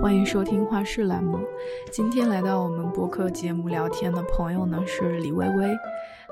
[0.00, 1.38] 欢迎收听画室栏目。
[1.90, 5.68] 今天来到我们播客节目聊天的朋友呢是李薇薇，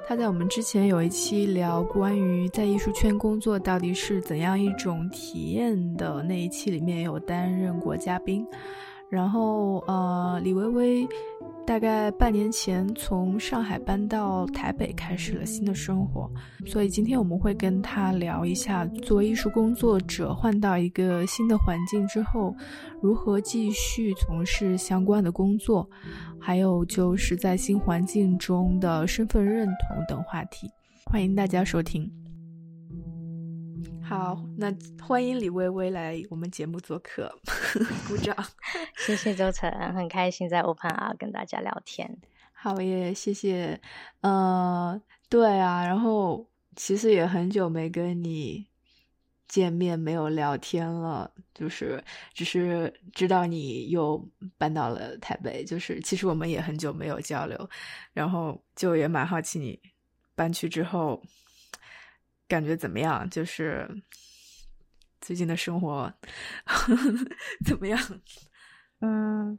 [0.06, 8.46] 她在我们之前有一期聊关于在艺术圈工作到底是怎样一种体验的那一期里面有担任过嘉宾。
[9.10, 11.08] 然后呃，李薇薇。
[11.66, 16.28] 大概半年前从上海搬到台北，开始了新的生活。
[16.66, 22.52] 所以今天我们会跟他聊一下，作为艺术工作者换到一个新的环境之后，
[23.00, 25.88] 如何继续从事相关的工作，
[26.40, 30.68] 还有就是在新环境中的身份认同等话题。
[31.04, 32.19] 欢迎大家收听。
[34.10, 37.32] 好，那欢迎李薇薇来我们节目做客，
[38.08, 38.36] 鼓掌。
[39.06, 42.18] 谢谢周晨，很开心在 Open R 跟大家聊天。
[42.52, 43.80] 好耶，谢谢。
[44.22, 48.66] 呃，对啊，然后其实也很久没跟你
[49.46, 52.02] 见面，没有聊天了，就是
[52.34, 57.70] 只是知道你又搬到了台北，就是其实我们也很久没有交流，
[58.12, 59.80] 然后就也蛮好奇你
[60.34, 61.22] 搬去之后。
[62.50, 63.30] 感觉怎么样？
[63.30, 63.88] 就是
[65.20, 66.12] 最近的生活
[67.64, 67.98] 怎么样？
[69.00, 69.56] 嗯，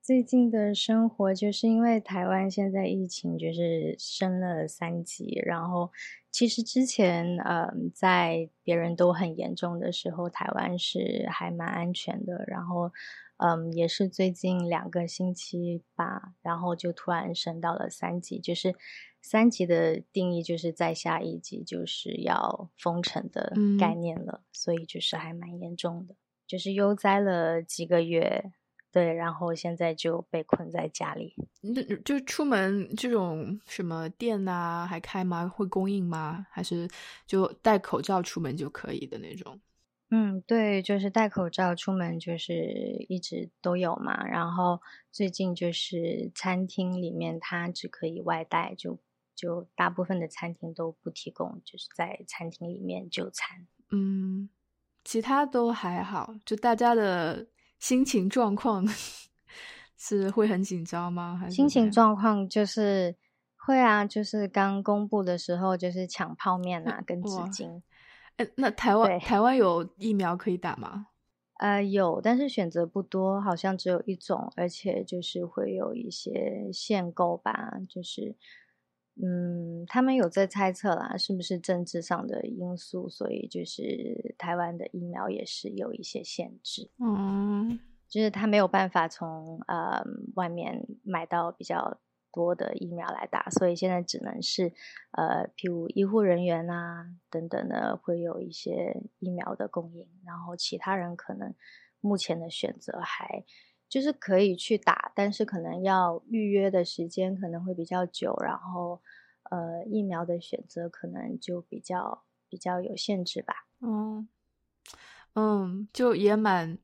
[0.00, 5.90] 最近的生活就是因为台湾现在疫情就是升了三级，然后
[6.30, 12.92] 其实之前嗯在别人都很严重的时候，台湾是还蛮安全的，然后
[13.38, 18.76] 嗯也是最近两个星期吧，然后就突然升到了三级，就是。
[19.20, 26.14] 三级的定义就是在下一级就是要封城的概念了，所以就是还蛮严重的，
[26.46, 28.52] 就是悠哉了几个月，
[28.90, 31.34] 对，然后现在就被困在家里。
[31.60, 35.46] 那就出门这种什么店啊还开吗？
[35.46, 36.46] 会供应吗？
[36.50, 36.88] 还是
[37.26, 39.60] 就戴口罩出门就可以的那种？
[40.10, 44.26] 嗯，对，就是戴口罩出门就是一直都有嘛。
[44.26, 44.80] 然后
[45.12, 48.98] 最近就是餐厅里面它只可以外带，就。
[49.38, 53.68] 就大部分的餐厅都不提供，就是在餐厅里面就餐。
[53.92, 54.50] 嗯，
[55.04, 56.34] 其他都还好。
[56.44, 57.46] 就大家的
[57.78, 58.84] 心情状况
[59.96, 61.38] 是会很紧张吗？
[61.40, 63.14] 还是心情状况就是
[63.54, 67.80] 会啊，就是刚公布的时候就是抢泡面啊，跟纸巾。
[68.38, 71.06] 哎，那台湾台湾有疫苗可以打吗？
[71.58, 78.34] 呃，有，但是选择不多，好像只有一种，而且就是会有一些限购吧，就是。
[79.20, 86.90] 嗯，他们有在猜测啦，是不是政治上的因素，所以就是台湾的疫苗也是有一些限制。
[86.98, 90.04] 嗯，就是他没有办法从呃
[90.36, 91.98] 外面买到比较
[92.32, 94.72] 多的疫苗来打，所以现在只能是
[95.10, 101.52] 呃，譬如医护人员啊等等的会有一些疫苗的供应，然后其他人可能
[102.00, 103.44] 目前的选择还。
[103.88, 109.00] 就是可以去打，但是可能要预约的时间可能会比较久，然后
[109.50, 113.54] 呃疫苗的选择可能就比较比较有限制吧。
[113.80, 114.28] 嗯
[115.34, 116.76] 嗯，就也蛮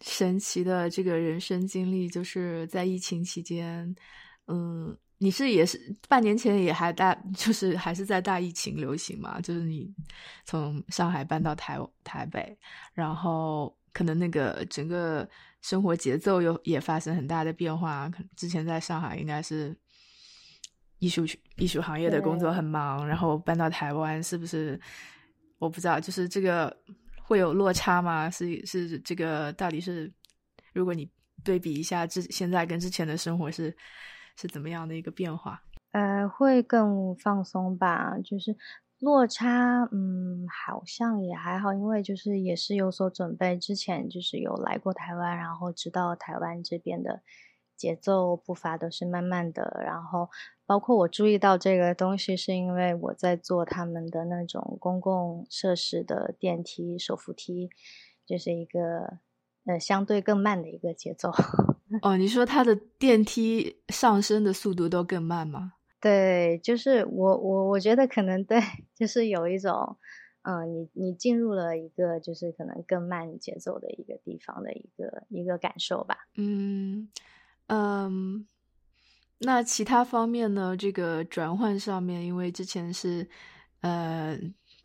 [0.00, 3.94] 神奇的这个人生经历，就是在疫情期间，
[4.46, 9.94] 嗯，你是也是半年前也还大，就是还是在大疫情流行嘛，就是你
[10.44, 12.58] 从上海搬到台台北，
[12.92, 15.26] 然后可能那个整个。
[15.64, 18.06] 生活节奏又也发生很大的变化。
[18.10, 19.74] 可能之前在上海应该是
[20.98, 21.24] 艺术
[21.56, 24.78] 艺术行业的工作很忙，然后搬到台湾，是不是？
[25.58, 26.76] 我不知道，就是这个
[27.22, 28.28] 会有落差吗？
[28.28, 30.12] 是是这个到底是？
[30.74, 31.10] 如果你
[31.42, 33.74] 对比一下之现在跟之前的生活是
[34.36, 35.62] 是怎么样的一个变化？
[35.92, 38.54] 呃，会更放松吧，就是。
[39.04, 47.20] 落差，嗯，好像也还好，因为就是也是有所准备，之前就是有来过台湾，然后知道台湾这边的
[47.76, 50.30] 节奏步伐都是慢慢的，然后
[50.64, 57.68] 包括我注意到这个东西，是因为我在做他们的那种公共设施的电梯、手扶梯，
[58.24, 59.18] 就是一个
[59.66, 61.30] 呃相对更慢的一个节奏。
[62.00, 65.74] 哦，你说它的电梯上升的速度都更慢吗？
[66.04, 68.60] 对，就是我我我觉得可能对，
[68.94, 69.96] 就是有一种，
[70.42, 76.28] 嗯，你你进入了一个就是可能更慢节奏的一个地方的一个一个感受吧。
[76.36, 77.08] 嗯
[77.68, 78.46] 嗯，
[79.38, 80.76] 那其他方面呢？
[80.76, 83.26] 这个转换上面，因为之前是
[83.80, 84.38] 呃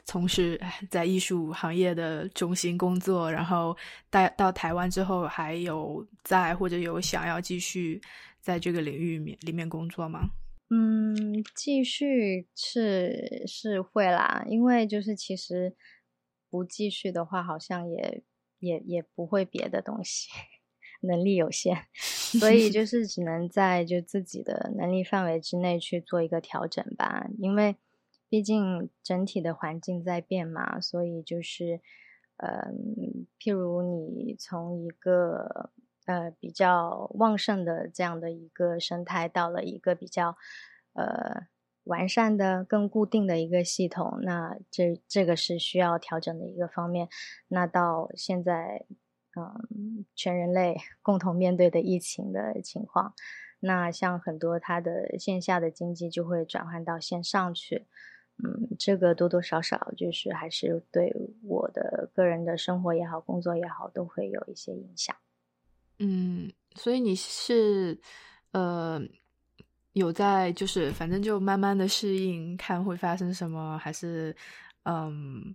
[0.05, 0.57] 从事
[0.89, 3.75] 在艺术行业的中心工作，然后
[4.09, 8.01] 带到台湾之后，还有在或者有想要继续
[8.39, 10.29] 在这个领域面里面工作吗？
[10.71, 15.75] 嗯，继续是是会啦，因为就是其实
[16.49, 18.23] 不继续的话，好像也
[18.59, 20.29] 也也不会别的东西，
[21.01, 21.87] 能力有限，
[22.39, 27.27] 所以就 是只能在就自己的能力范围之内去做一个调整吧。
[27.39, 27.75] 因为
[28.29, 31.81] 毕竟整体的环境在变嘛，所以就是，
[32.37, 35.71] 嗯，譬如你从一个
[36.09, 40.35] 呃比较旺盛的这样的一个生态，到了一个比较
[40.93, 41.47] 呃。
[41.85, 47.09] 完善的、更固定的一个系统，那这这个是需要调整的一个方面。
[47.47, 48.85] 那到现在，
[49.35, 53.15] 嗯，全人类 共同面对的疫情的情况，
[53.59, 57.87] 那像很多它的线下的经济就会转换到线上去，
[58.43, 61.11] 嗯，这个多多少少就是还是对
[61.41, 65.15] 我的个人的生活也好、工作也好，都会有一些影响。
[65.99, 67.99] 嗯，所以你是，
[68.51, 69.01] 呃。
[69.93, 74.33] 有在，就是反正就慢慢的适应，看会发生什么，还是，
[74.83, 75.53] 嗯，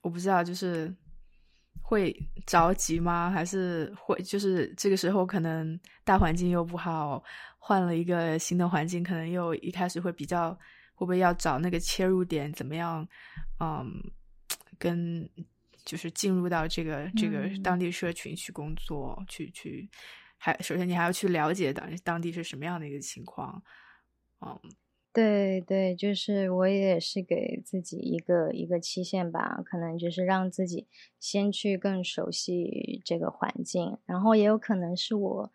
[0.00, 0.94] 我不知道，就是
[1.82, 2.16] 会
[2.46, 3.30] 着急吗？
[3.30, 7.22] 还是会就是这个时候可能大环境又不好，
[7.58, 10.52] 换了一个新的环境，可能又一开始会比较
[10.94, 13.06] 会不会要找那个切入点，怎么样？
[13.60, 13.92] 嗯，
[14.78, 15.28] 跟
[15.84, 19.88] 就是进入到这个这个当地社群去工作，去去。
[20.44, 23.62] 还首先，你还要去了解当当地是什么样的一个情况，
[24.44, 24.58] 嗯，
[25.12, 30.88] 对对，就是我也是给自己一个一个期限吧，可能就是让自己
[31.20, 35.52] 先去更熟悉这个环境，然后也有可能是我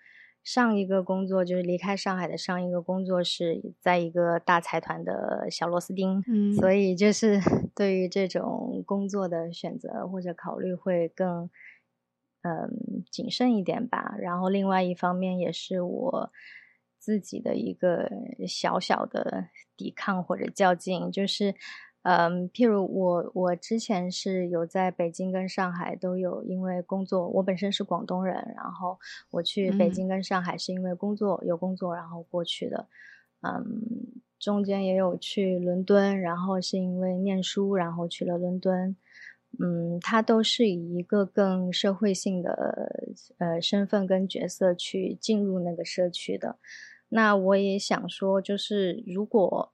[0.48, 7.38] 上一个工作就是离开上海的上一个工作是在一个大财团的小螺丝钉，嗯，所以就是
[7.76, 11.50] 对于这种工作的选择或者考虑会更。
[12.44, 14.16] 嗯，谨慎一点吧。
[14.20, 16.32] 然后，另外一方面也是我
[16.98, 18.10] 自己的一个
[18.48, 21.56] 小小的抵抗或者较劲，就是，
[22.10, 28.98] 嗯，譬如我，我之前是有在北京跟上海都有因为工作，我本身是广东人，然后
[29.30, 32.88] 我去北京跟上海是因为工作有工作，然后过去的。
[33.42, 38.96] 嗯，中间也有去伦敦，然后是因为念书，然后去了伦敦。
[39.60, 46.56] 嗯，他都是以一个更社会性的呃身份跟角色去进入那个社区的。
[47.10, 49.74] 那我也想说，就是如果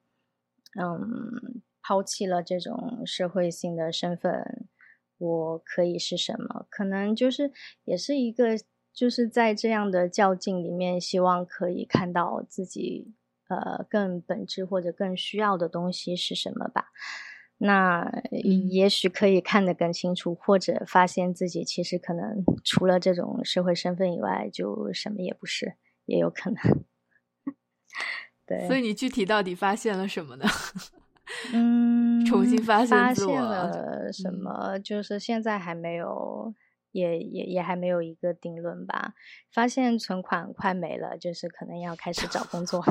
[0.81, 4.67] 嗯抛弃了这种社会性的身份，
[5.17, 6.65] 我可以是什么？
[6.69, 7.51] 可能就是
[7.83, 8.57] 也是一个
[8.93, 13.13] 就是在这样的较劲里面，希望可以看到自己
[13.49, 16.85] 呃更本质或者更需要的东西是什么吧。
[17.57, 25.75] 那也许可以看得更清楚，或者发现自己其实可能除了这种社会身份以外，就什么也不是，
[26.05, 26.57] 也有可能。
[28.45, 30.45] 对，所以你具体到底发现了什么呢？
[31.53, 34.77] 嗯，重新发现自我了什么？
[34.79, 36.53] 就是现在还没有，
[36.91, 39.13] 也也也还没有一个定论吧。
[39.51, 42.83] 发现存款快没了，就是可能要开始找工作。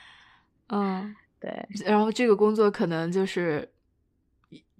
[0.68, 1.68] 嗯， 对。
[1.84, 3.70] 然后这个工作可能就是。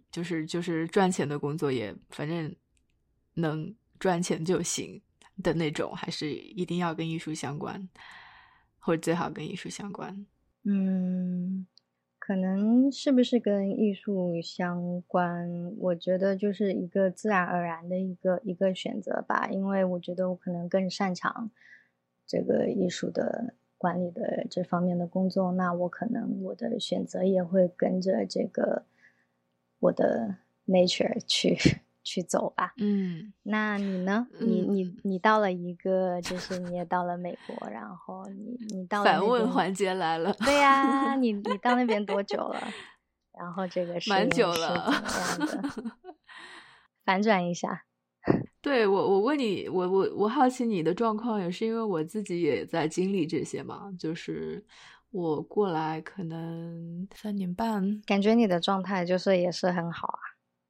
[0.08, 2.54] 就是就是赚钱的工作也反正
[3.34, 5.02] 能赚钱就行
[5.43, 7.87] 的那种，还是一定要跟艺术相关，
[8.78, 10.25] 或者最好跟艺术相关。
[10.64, 11.66] 嗯，
[12.26, 15.73] 可能是不是跟艺术相关？
[15.78, 21.53] 我觉得就是一个自然而然的一个一个选择吧，因为我觉得我可能更擅长
[22.27, 28.86] 这个艺术的管理的这方面的工作，那我可能我的选择也会跟着这个。
[29.79, 30.36] 我的
[30.67, 31.55] nature 去
[32.06, 32.72] 去走吧。
[32.79, 34.29] 嗯，那你呢？
[34.39, 40.32] 你你你到了一个，就是你也到了美国，然后你你到反问环节来了。
[40.34, 42.63] 对呀， 你你到那边多久了？
[43.36, 45.93] 然后这个是蛮久了，怎么样的？
[47.05, 47.84] 反转一下。
[48.63, 54.65] 对我，我问你，我我我好奇你的状况，也是因为我自己也在经历这些嘛，就是。
[55.13, 60.20] 我过来可能三年半，感觉你的状态就是也是很好啊，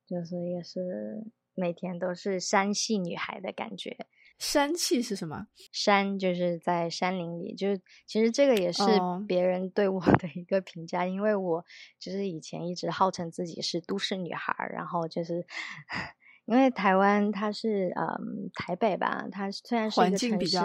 [0.07, 4.07] 就是也是每天都是山系女孩的感觉。
[4.39, 5.47] 山气是什么？
[5.73, 8.83] 山就是在山林里，就是其实这个也是
[9.27, 11.65] 别人对我的一个评价，因为我
[11.99, 15.47] 就是以前一直号称自己是都市女孩，然后就是
[16.45, 20.59] 因为台湾它是嗯台北吧，它虽然是一个城市，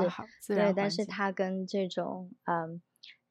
[0.54, 2.82] 对，但是它跟这种嗯。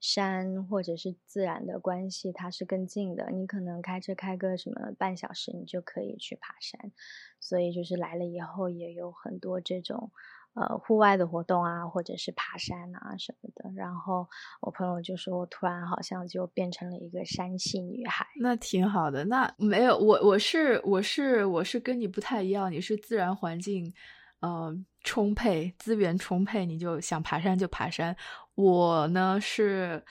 [0.00, 3.30] 山或者是自然的关系，它是更近的。
[3.30, 6.90] 你可能开车开个什么半小时，你就可以去爬山。
[7.38, 10.10] 所以就是来了以后，也有很多这种
[10.54, 13.70] 呃户外的活动啊，或者是爬山啊什么的。
[13.76, 14.28] 然后
[14.60, 18.26] 我朋友就说，我突然好像就变成了一个山系女孩。
[18.40, 19.24] 那挺好的。
[19.26, 23.92] 那没有我，我是我是我是跟你不太一样，你是自然环境，
[24.40, 24.84] 嗯。
[25.02, 28.14] 充沛资源充沛，你就想爬山就爬山。
[28.54, 30.04] 我呢是，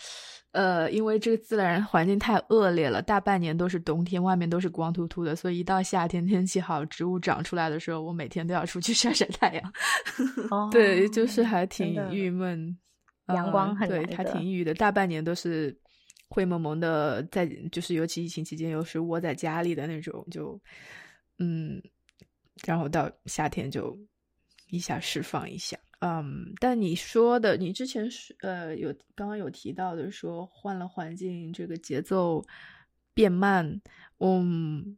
[0.52, 9.74] 呃，因为这个自然环境太恶劣了，大半年都是冬天，外面都是光秃秃的，所以一到夏天天气好，植物长出来的时候，我每天都要出去 晒晒太阳。
[10.74, 12.76] 对，就是还挺郁闷，
[13.28, 14.74] 阳光很对，还挺抑郁的。
[14.74, 15.80] 大半年都是
[16.30, 20.60] 灰蒙蒙的，在就是尤其疫情期间，又是窝在家里的那种，就
[21.38, 21.80] 嗯，
[22.66, 23.96] 然后到夏天就。
[24.70, 32.46] 一下释放一下，嗯，但你说的，你之前是呃有刚刚有提到的，说换了环境，这个节奏
[33.14, 33.82] 变慢，
[34.20, 34.98] 嗯，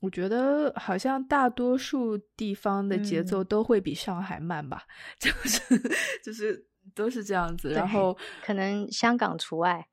[0.00, 4.84] 我觉得好像大多数地方的节奏都会比上海慢吧，
[5.18, 5.60] 就是
[6.22, 9.86] 就是都是这样子，然后可能香港除外。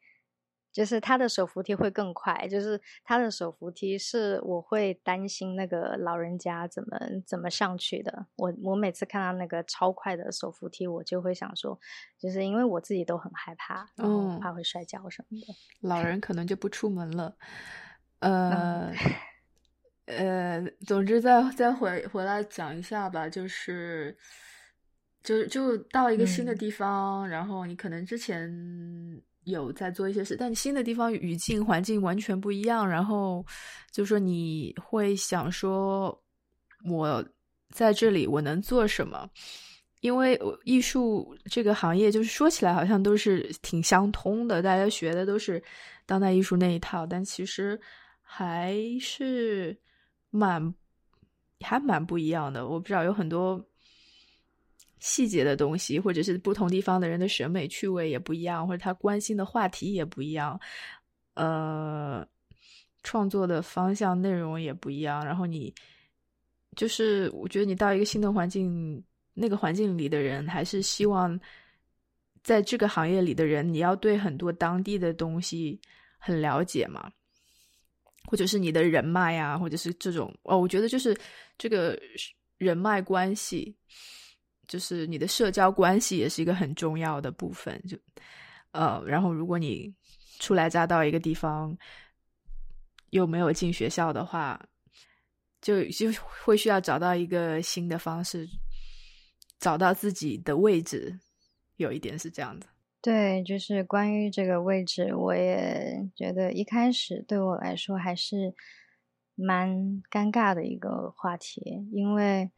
[0.73, 8.25] 就是它的手扶梯会更快，就是它的手扶梯是我会担心那个老人家怎么怎么上去的。
[8.37, 11.79] 我我每次看到那个超快的手扶梯，我就会想说，
[12.17, 15.53] 就是因为我自己都很害怕，然后怕会摔跤什么的。
[15.87, 17.37] 老人可能就不出门了，
[18.19, 18.91] 呃
[20.07, 24.17] 呃，总之再再回回来讲一下吧，就是
[25.21, 29.21] 就就到一个新的地方，然后你可能之前。
[29.45, 32.87] 有在做一些事，但新的地方语境环境完全不一样。
[32.87, 33.45] 然后
[33.91, 36.17] 就说你会想说，
[36.85, 37.23] 我
[37.69, 39.29] 在这里我能做什么？
[40.01, 45.63] 因为艺术这个行业就是说起来好像都是挺相通的，大家学的都是
[46.05, 47.79] 当代艺术那一套，但其实
[48.21, 49.77] 还是
[50.29, 50.73] 蛮
[51.61, 52.67] 还蛮不一样的。
[52.67, 53.65] 我不知道有很多。
[55.03, 60.57] 细节的东西，或者是不同地方的人的审美趣味也不一样，或者他关心的话题也不一样，
[61.33, 62.25] 呃，
[63.03, 65.25] 创作的方向内容也不一样。
[65.25, 65.75] 然后你
[66.77, 71.37] 就是，我觉得你到一个新的环境，那个环境里的人，还是希望
[72.41, 75.77] 在这个行业里的人，你要对很多当地的东西
[76.17, 77.11] 很了解嘛，
[78.31, 81.13] 或者是你的人脉呀，或者是这种哦，我觉得就是
[81.57, 81.99] 这个
[82.57, 83.75] 人脉关系。
[84.65, 87.97] 就是你的社交关系也是一个很重要的部分，就
[88.71, 89.93] 呃，然后如果你
[90.39, 91.77] 初来乍到一个地方，
[93.09, 94.59] 又没有进学校的话，
[95.61, 96.09] 就就
[96.43, 98.47] 会需要找到一个新的方式，
[99.59, 101.19] 找到自己的位置。
[101.75, 102.65] 有一点是这样的，
[103.01, 108.53] 对，就是关于这个位置，我也觉得一开始对我来说还是
[109.35, 109.69] 蛮
[110.09, 112.49] 尴尬的一个话题，因为。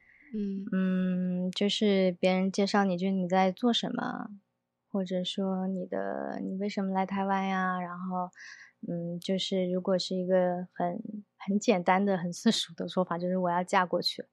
[0.72, 4.30] 嗯，就是别人介绍你，就是你在做什么，
[4.92, 7.80] 或者说你的你为什么来台湾呀？
[7.80, 8.30] 然后，
[8.88, 11.02] 嗯，就是如果是一个很
[11.38, 14.26] 很简单的、很世俗的说法，就是我要嫁过去。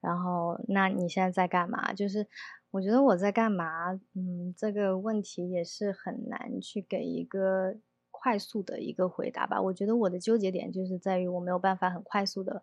[0.00, 1.92] 然后，那你现在在干嘛？
[1.92, 2.26] 就是
[2.70, 3.92] 我觉得我在干嘛？
[4.14, 7.76] 嗯，这个问题也是很难去给一个
[8.10, 9.60] 快速的一个回答吧。
[9.62, 12.62] 我觉得我的纠结点就是在于我没有办法很快速的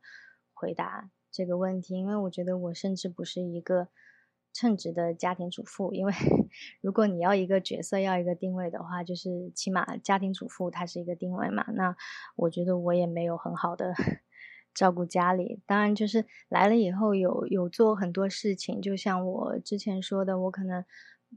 [0.53, 1.09] 回答。
[1.35, 3.89] 这个问题，因为我觉得我甚至不是一个
[4.53, 5.93] 称职的家庭主妇。
[5.93, 6.13] 因为
[6.79, 11.65] 如果你要一个角色，要一个定位的话，就是起码家庭主妇它是一个定位嘛。
[11.73, 11.93] 那
[12.37, 13.93] 我觉得我也没有很好的
[14.73, 15.59] 照顾家里。
[15.65, 20.85] 当然，就是来了以后有有做很多事情，就像我之前说的，我可能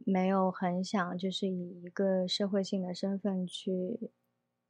[0.06, 4.12] 没有很想就是以一个社会性的身份去。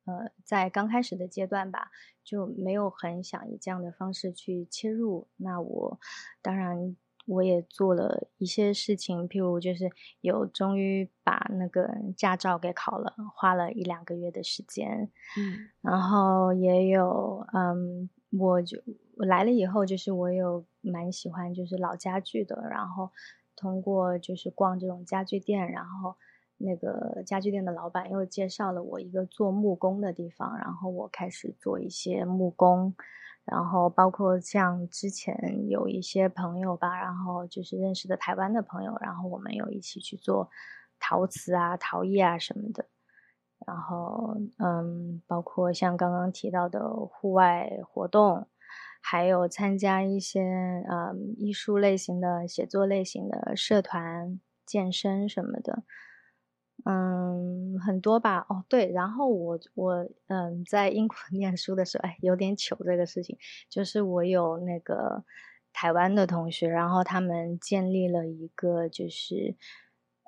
[0.09, 1.91] 呃，在刚开始的阶段吧，
[2.25, 5.29] 就没有很想以这样的方式去切入。
[5.37, 6.01] 那我
[6.41, 6.97] 当然
[7.27, 9.91] 我也做了一些事情，譬如就是
[10.23, 15.11] 有终于把那个驾照给考了，花了一两个月的时间。
[15.37, 18.83] 嗯，然后也有嗯，我就
[19.19, 23.11] 我来了以后，就是我有蛮喜欢就是老家具的，然后
[23.55, 26.17] 通过就是逛这种家具店，然后。
[26.59, 32.95] 那个家具店的老板又介绍了我一个做木工的地方，然后我开始做一些木工，
[33.45, 40.51] 然后包括像之前有一些朋友吧，然后就是认识的台湾的朋友，然后我们有一起去做
[40.99, 42.87] 陶瓷啊、陶艺啊什么的，
[43.65, 48.49] 然后嗯，包括像刚刚提到的户外活动，
[49.01, 50.43] 还有参加一些
[50.91, 55.85] 嗯艺术类型的、写作类型的社团、健身什么的。
[56.85, 58.47] 嗯，很多吧。
[58.49, 63.37] 哦，对，然后我我嗯，在英国 念书的时候，哎，有点糗这个事情，
[63.69, 65.25] 就是我有那个
[65.73, 69.57] 台湾的同学，然后他们建立了一个就是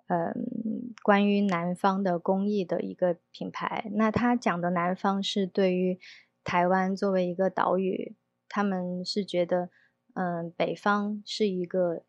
[0.09, 3.89] 嗯关于南方的工艺的一个品牌。
[3.93, 6.01] 那他讲的南方是对于
[6.43, 8.17] 台湾作为一个岛屿，
[8.49, 9.71] 他们是觉得
[10.15, 12.03] 嗯北方是一个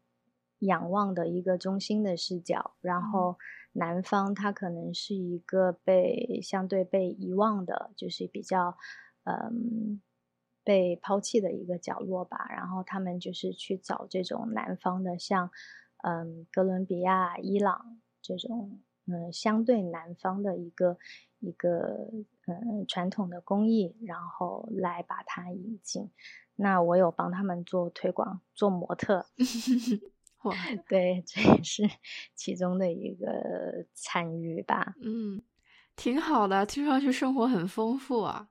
[0.60, 3.38] 仰望的一个中心的视角，然后。
[3.74, 8.78] 南方它可能是一个被相对被遗忘的，就是比较，
[9.24, 10.02] 嗯，
[10.64, 12.48] 被抛弃的一个角落吧。
[12.50, 15.50] 然后他们就是去找这种南方的，像，
[16.04, 20.98] 嗯，哥伦比亚、伊朗这种，嗯，相对南方的一个
[21.40, 22.10] 一个，
[22.48, 26.12] 嗯，传统的工艺，然后来把它引进。
[26.56, 29.26] 那我有帮他们做推广，做模特。
[30.44, 30.54] 哇，
[30.88, 31.84] 对， 这也是
[32.36, 34.96] 其中的一个参与吧。
[35.02, 35.42] 嗯，
[35.96, 38.50] 挺好的，听上去生活很丰富啊。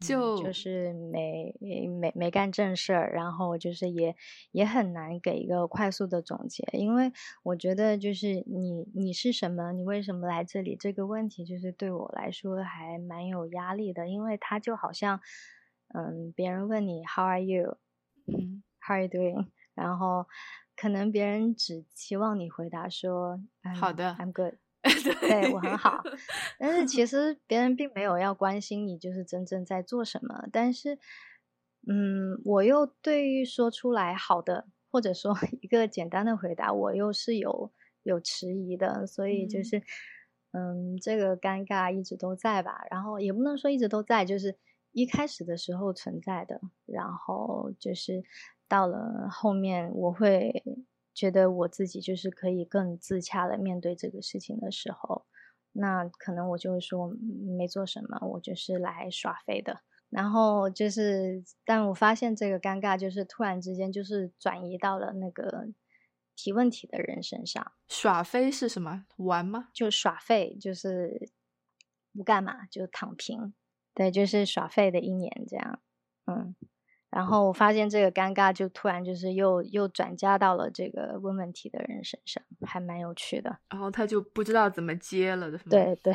[0.00, 4.16] 就就是没没没干正事儿，然后就是也
[4.50, 15.20] 也很难给一个快速的总结，因为我觉得就是你你是什么，你为什么来这里这个问题，就是对我来说还蛮有压力的，因为他就好像，
[15.92, 17.76] 嗯，别人问你 How are you？
[18.26, 19.46] 嗯，How are you doing？
[19.80, 20.26] 然后，
[20.76, 23.40] 可能别人只期望你回答说
[23.80, 24.54] ：“好的，I'm good。”
[25.20, 26.02] 对我很好，
[26.58, 30.48] 但是其实别人并没有要关心你就是真正在做什么。
[30.50, 30.98] 但是，
[31.86, 37.70] 嗯，我又对于说出来好的，或者说一个简单的回答，我又是有
[38.04, 39.06] 有迟疑的。
[39.06, 39.82] 所以就是，
[40.52, 42.86] 嗯，这个尴尬一直都在吧。
[42.90, 44.56] 然后也不能说一直都在，就是
[44.92, 46.58] 一开始的时候存在的。
[46.86, 48.24] 然后就是。
[48.70, 50.62] 到了后面，我会
[51.12, 55.26] 觉得我自己就是可以更自洽的面对这个事情的时候，
[55.72, 57.08] 那可能我就会说
[57.58, 59.80] 没做什么，我就是来耍飞的。
[60.08, 65.66] 然后就是，但我发现这个尴尬就是突然之间就是转移到了那个
[66.36, 67.72] 提问题的人身上。
[67.88, 69.04] 耍飞是什么？
[69.16, 69.68] 玩吗？
[69.72, 71.30] 就耍废，就是
[72.12, 73.52] 不干嘛，就躺平。
[73.94, 75.80] 对，就是耍废的一年这样。
[76.26, 76.54] 嗯。
[77.10, 83.58] 然后我发现这个尴尬就突然就是又又转嫁到了这个问问题的人身上，还蛮有趣的。
[83.68, 86.14] 然后他就不知道怎么接了，对对，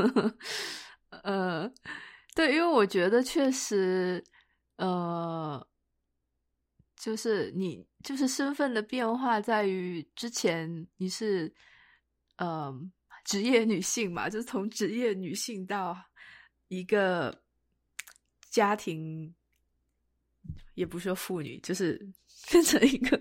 [1.24, 1.72] 呃，
[2.34, 4.22] 对，因为我觉得确实，
[4.76, 5.66] 呃，
[6.94, 11.50] 就是你就是身份的变化在于之前你是
[12.36, 12.78] 呃
[13.24, 15.96] 职业女性嘛，就是从职业女性到
[16.68, 17.40] 一个
[18.50, 19.34] 家庭。
[20.74, 22.00] 也不是说妇女，就是
[22.50, 23.20] 变成一个，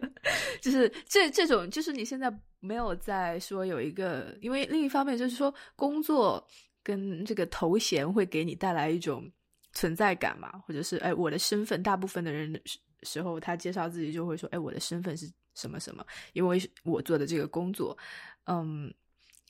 [0.62, 6.46] 就是这这种，就是你现在没有在说有一个，因为另一方面就是说工作
[6.84, 9.30] 跟这个头衔会给你带来一种
[9.74, 12.62] 存在感嘛，或者是哎我的身份，大部分的人
[13.04, 17.98] 时候他介绍自己就会说哎我的身份是什么什么，因为我做的这个工作，
[18.46, 18.94] 嗯，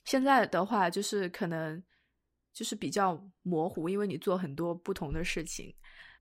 [0.04, 1.82] 现在的话就是可能
[2.52, 5.74] 就是比较模糊，因为你做很多不同的事情。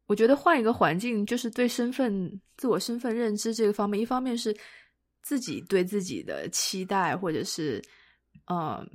[0.07, 4.55] 我觉得换一个环境，就是对身份、自我身份认知这个方面，一方面是
[5.21, 7.81] 自己对自己的期待，或者是
[8.49, 8.89] 嗯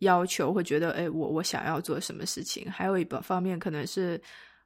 [0.00, 4.20] 要求，会觉得哎，我我想要做什么事情；还有一个方面，可能是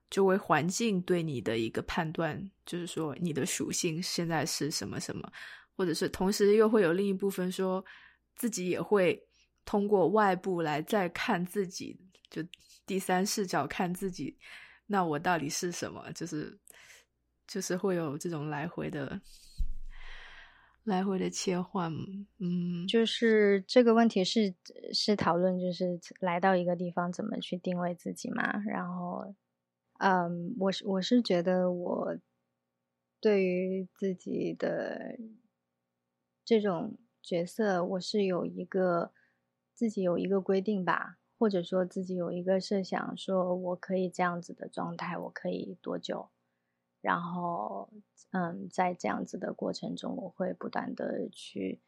[0.09, 5.31] 周围环境对你的一个判断，就是说你的属性现在是什么什么，
[5.77, 7.85] 或者是同时又会有另一部分说
[8.37, 9.23] 自己也会
[9.67, 11.95] 通过外部来再看自己，
[12.31, 12.43] 就
[12.87, 14.35] 第三视角看自己。
[14.93, 16.11] 那我到底是什么？
[16.13, 16.59] 就是，
[17.47, 19.21] 就是会有这种来回的、
[20.83, 21.93] 来回的切换。
[22.39, 24.53] 嗯，就是这个问题是
[24.93, 28.59] 是讨论，就是来到一个地方怎么去定位自己嘛。
[28.67, 29.33] 然后，
[30.01, 32.19] 嗯，我是我是觉得我
[33.21, 35.17] 对于自己的
[36.45, 39.13] 这种角色，我是有一个
[39.73, 41.19] 自己有一个规定吧。
[41.41, 46.29] 或者说自己有一个设想，说我可以这样子的状态，我可以多久？
[47.01, 47.89] 然后，
[48.33, 51.81] 嗯，在这样子的过程中，我会不断的去，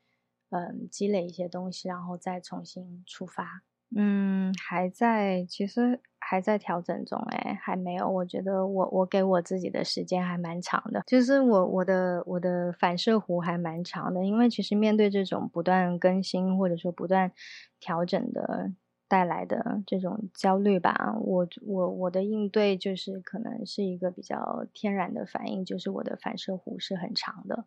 [0.48, 3.62] 嗯，积累一些东西，然后再重新出发。
[3.94, 8.08] 嗯，还在，其实还在调整中，哎，还没有。
[8.08, 17.30] 我觉得我我给我自己的时间还蛮长的，就是我我的我的反射弧还蛮长的，因为其实面对这种不断更新或者说不断
[17.78, 18.72] 调整的。
[19.12, 27.66] 带来的这种焦虑吧，我我我的应对就是可能是一个比较天然的反应，就是我的反射弧是很长的，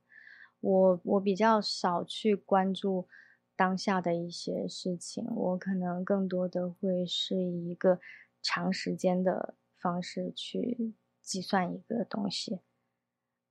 [0.60, 3.08] 我我比较少去关注
[3.56, 8.00] 当下的一些事情，我可能更多的会是一个
[8.42, 12.60] 长时间的方式去计算一个东西，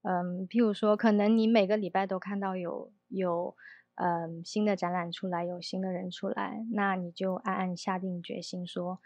[0.02, 3.57] 嗯，譬如说，可能你每个礼拜都看到有有
[3.96, 9.00] 嗯新的展览出来，有新的人出来，那你就暗暗下定决心说，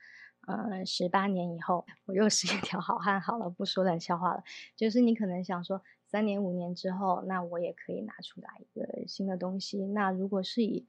[0.47, 3.21] 呃，十八年以后我又是一条好汉。
[3.21, 4.43] 好了，不说冷笑话了，
[4.77, 9.85] 就是你可能想说，三年五年之后，那我也可以拿出来一个新的东西。
[9.87, 10.87] 那如果是以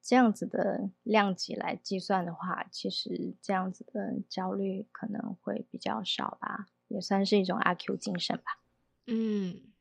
[0.00, 8.60] 这样子的量级来计算的话，其实这样子的焦虑可能会比较少吧，也算是一种阿 Q 精神吧。
[9.06, 9.71] 嗯，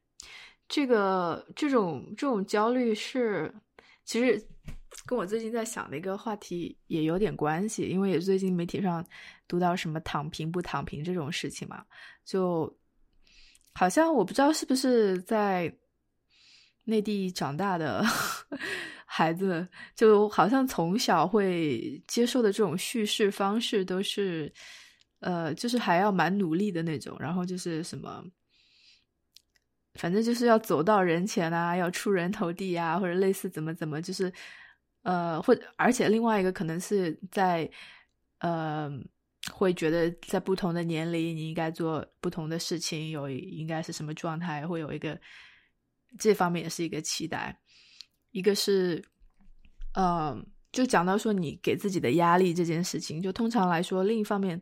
[0.72, 3.54] 这个这种这种焦虑是，
[4.06, 4.42] 其实
[5.06, 9.06] 跟我最近在想的一个话题也有点关系，因为也最近媒体上
[9.50, 11.84] 读到什么躺平不躺平这种事情嘛，
[12.24, 12.74] 就
[13.74, 15.76] 好像我不知道是不是在
[16.86, 18.02] 内地长大的。
[19.14, 24.50] 孩子就好像从小会接受的这种叙事方式都是，
[25.20, 28.24] 呃，就是还要蛮努力的那种，然后就是什么，
[29.96, 34.32] 反正就是要走到人前啊，要出人头地啊，或者类似怎么怎么，就是
[35.04, 37.70] 呃，或而且另外一个可能是在
[38.40, 38.92] 呃，
[39.52, 45.20] 会觉得在不同的年龄你应该做不同的事情，有应该是什么状态，会有一个
[46.18, 47.60] 这方面也是一个期待。
[48.32, 49.04] 一个是，
[49.96, 54.62] 嗯，就讲到说你给自己的压力这件事情，就通常来说，另一方面，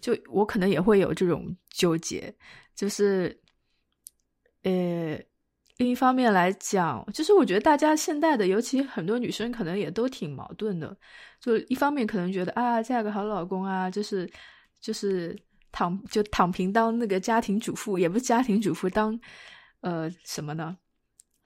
[0.00, 2.34] 就我可能也会有这种纠结，
[2.74, 3.38] 就是，
[4.62, 5.18] 呃，
[5.76, 10.96] 另一方面来讲，就是我觉得大家现在的，尤其很多女生可能也都挺矛盾的，
[11.40, 14.28] 就一方面可能觉得啊，嫁个好老公啊，就是
[14.80, 15.38] 就是
[15.70, 19.18] 躺就躺平当那个家庭主妇，也不是家庭主妇，当
[19.80, 20.76] 呃什么呢？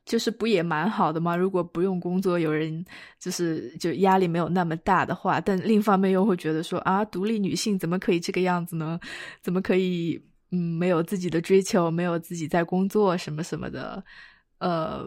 [0.04, 1.36] 就是不也蛮好的吗？
[1.36, 2.84] 如果不用工作，有人
[3.20, 8.98] 就是就压力没有那么大的话，但另一方面又会觉得说啊，独立女性怎么可以这个样子呢？
[9.42, 10.20] 怎么可以
[10.52, 14.04] 嗯没有自己的追求，没有自己在工作什么什么的？
[14.58, 15.04] 呃，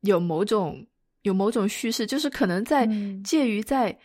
[0.00, 0.84] 有某种
[1.22, 2.88] 有某种叙事，就是可能在
[3.22, 3.96] 介于在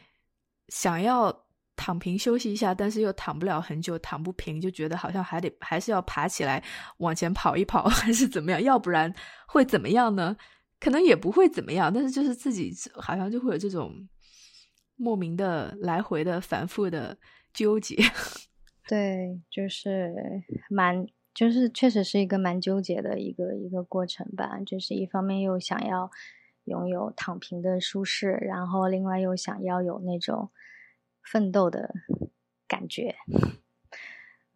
[0.67, 1.35] 想要。
[1.77, 6.63] 躺平休息一下，但是又躺不了很久，躺不平，就觉得好像还得还是要爬起来
[6.97, 8.61] 往前跑一跑， 还是怎么样？
[8.61, 9.11] 要不然
[9.47, 10.37] 会怎么样呢？
[10.79, 14.07] 可能也不会怎么样，但是就是自己好像就会有这种
[14.95, 17.17] 莫名的来回的反复的
[17.51, 17.95] 纠结。
[18.91, 24.59] 对，就是蛮，就是确实是一个蛮纠结的一个一个过程吧。
[24.65, 26.11] 就是一方面又想要
[26.65, 30.49] 拥有躺平的舒适，然后另外又想要有那种。
[31.23, 31.93] 奋斗的
[32.67, 33.15] 感觉，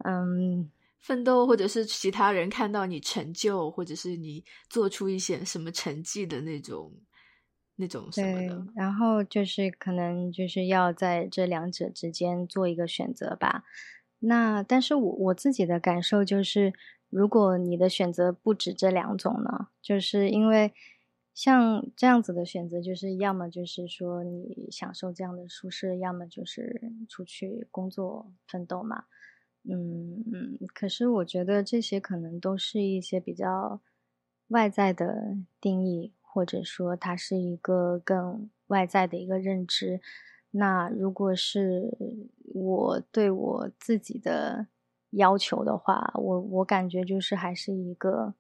[0.04, 6.92] 嗯，奋斗或者是其他人看到你成就，或者是你做出一些什么成绩的那种，
[7.76, 8.66] 那种什么的。
[8.76, 13.64] 然后就是可能就是要在这两者之间做一个选择吧。
[14.20, 16.74] 那但是我我自己的感受就是，
[17.10, 20.74] 如果你的选择不止这两种呢，就是因为。
[21.36, 29.04] 像这样子的选择，就是要么就是说你享受这样的舒适，要么就是出去工作奋斗嘛。
[29.70, 33.82] 嗯嗯，可是我觉得这些可能都是一些比较
[34.48, 40.00] 外在的定义，或者说它是一个更外在的一个认知。
[40.58, 41.98] 那如果是
[42.54, 44.68] 我对我自己的
[45.12, 48.34] 要求的话，我我感觉就是还是一个。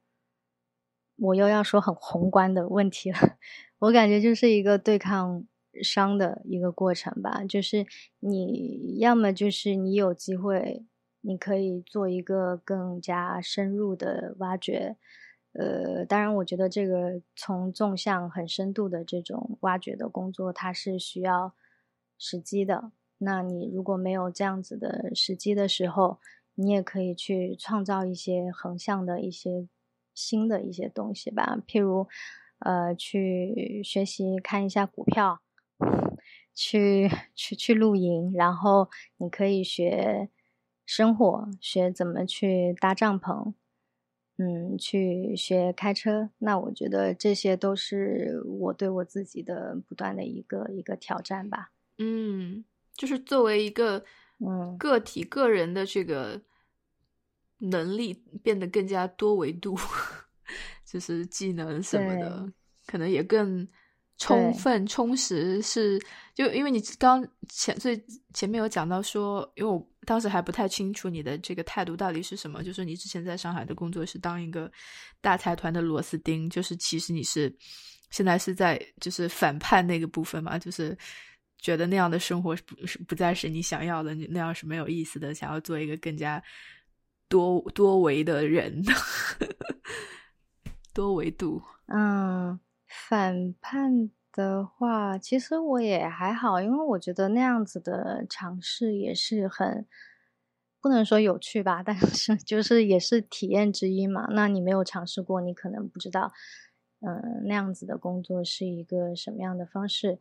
[1.17, 3.17] 我又要说很宏观的问题了，
[3.79, 5.45] 我感觉就是一个对抗
[5.81, 7.45] 伤的一个过程吧。
[7.47, 7.85] 就是
[8.19, 10.83] 你要么就是你有机会，
[11.21, 14.97] 你可以做一个更加深入的挖掘。
[15.53, 21.53] 呃，当然，我觉得这个从纵向很深度的这种挖掘的工作，它是需要
[22.17, 22.91] 时机的。
[23.17, 26.19] 那你如果没有这样子的时机的时候，
[26.55, 29.67] 你也可以去创造一些横向的一些。
[30.17, 32.07] 新的一些东西吧，譬如，
[32.59, 35.41] 呃，去学习看一下股票，
[36.53, 40.29] 去去去露营，然后你可以学
[40.85, 43.55] 生火，学怎么去搭帐篷，
[44.37, 46.29] 嗯，去学开车。
[46.37, 51.73] 那我觉得这些都是我对我自己的不断的一个一个挑战吧。
[51.97, 52.63] 嗯，
[52.95, 54.03] 就是作为一个
[54.39, 56.41] 嗯个体个人的这个。
[57.57, 59.75] 能力变得更加多维度，
[60.85, 62.53] 就是技能什么的，
[62.85, 63.65] 可能也更
[64.17, 65.61] 充分充实。
[65.61, 65.97] 是
[66.35, 72.61] 就因为你刚前最前面有讲到说，因为我当时还不太清楚你的这个态度到底是什么。
[72.61, 74.69] 就是你之前在上海的工作是当一个
[75.21, 77.51] 大财团的螺丝钉，就是其实你是
[78.11, 80.95] 现在是在就是反叛那个部分嘛，就是
[81.65, 86.41] 觉得那样的生活不是不再是你想要的，那样是没有意思的，想要做一个更加。
[87.27, 88.83] 多多维的人，
[90.93, 91.59] 多维度。
[91.87, 99.87] 嗯，反叛的话，其实我也还好，因为我觉得那样子的尝试也是很
[100.79, 104.27] 不能说有趣吧， 但是 就是也是体验之一嘛。
[104.29, 106.31] 那你没有尝试过，你可能不知道，
[107.01, 110.19] 嗯，那样子的工作是一个什么样的方式。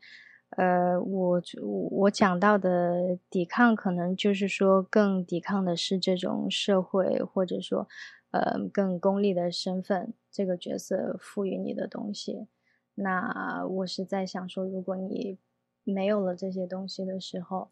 [0.56, 1.42] 呃，我
[1.90, 7.88] 我讲到的抵抗，可能就是说更抵抗的是这种社会，或者说，
[8.30, 12.46] 呃，更功利的身份这个角色赋予你的东西。
[12.94, 15.38] 那我是在想说，如果你
[15.82, 17.70] 没有了这些东西的时候，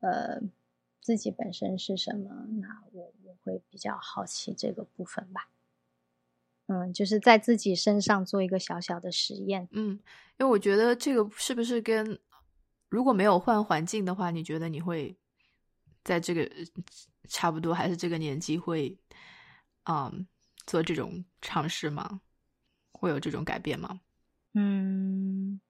[0.00, 0.40] 呃，
[1.00, 2.46] 自己本身是什么？
[2.60, 5.48] 那我我会比较好奇这个部分吧。
[6.72, 9.68] 嗯，就是在自己身上做一个小小的实验。
[9.72, 9.98] 嗯，
[10.38, 12.16] 因为我觉得这个是不是跟
[12.88, 15.16] 如果没有换环境的话，你觉得你会
[16.04, 16.48] 在这个
[17.28, 18.96] 差不多还是这个年纪会，
[19.90, 20.28] 嗯，
[20.64, 22.20] 做这种尝试吗？
[22.92, 24.00] 会有这种改变吗？
[24.54, 25.60] 嗯，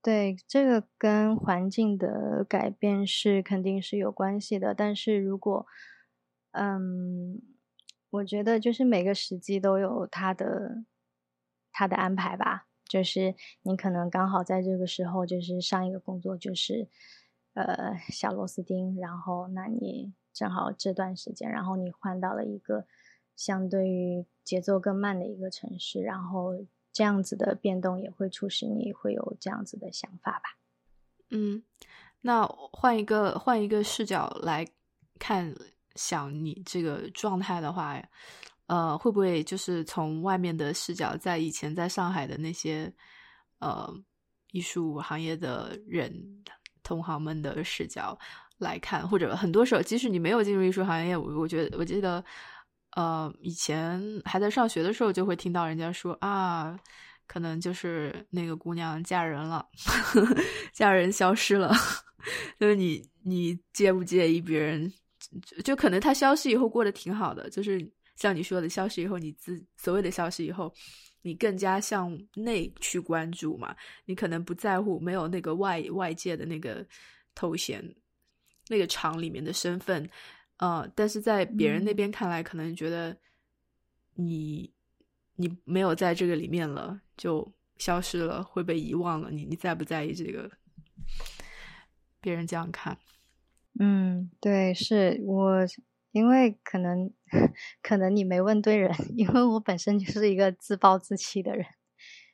[0.00, 4.72] 对，这个跟环境的改变是肯定是有关系的。
[4.72, 5.66] 但是如果，
[6.52, 7.42] 嗯。
[8.12, 10.84] 我觉得就是每个时机都有它的
[11.72, 16.88] 它的安排吧，就是你可能刚好在这个时候，就是上一个工作就是
[17.54, 22.86] 呃小螺丝钉，然后那你正好这段时间，然后你换到了一个
[23.34, 30.58] 相对于节奏更慢的一个城市，然后这样子的变动也会促使你会有这样子的想法吧。
[31.30, 31.62] 嗯，
[32.20, 34.68] 那换一个换一个视角来
[35.18, 35.54] 看。
[35.96, 38.00] 想你这个状态的话，
[38.66, 42.92] 呃，会不会就是从外面的视角，在以前在上海的那些
[43.58, 43.92] 呃
[44.52, 46.12] 艺术行业的人
[46.82, 48.18] 同行们的视角
[48.58, 52.24] 来看，或者很多时候，即使你没有进入艺术行业，我我觉得我记得，
[52.96, 56.78] 呃，以前还在上学的时候，就会听到人家说啊，
[57.26, 59.66] 可能就是那个姑娘嫁人了，
[60.72, 61.72] 嫁人消失了，
[62.58, 64.92] 就是你你介不介意别人？
[65.64, 70.72] 就可能他消失以后过得挺好的，就是像你说的，消失以后你自所谓的消失以后，
[71.22, 76.86] 你更加向内去关注嘛，你可能不在乎没有那个外外界的那个
[77.34, 77.82] 头衔，
[78.68, 80.08] 那个厂里面的身份，
[80.58, 83.16] 呃，但是在别人那边看来，可能觉得
[84.14, 84.70] 你
[85.36, 90.50] 你没有在这个里面了，就消失了，会被遗忘了，你你在不在意这个？
[92.20, 92.96] 别人这样看。
[93.80, 95.60] 嗯，对，是我，
[96.12, 97.10] 因为可能
[97.82, 101.64] 可能你没问对人， 因为我本身就是一个自暴自弃的人，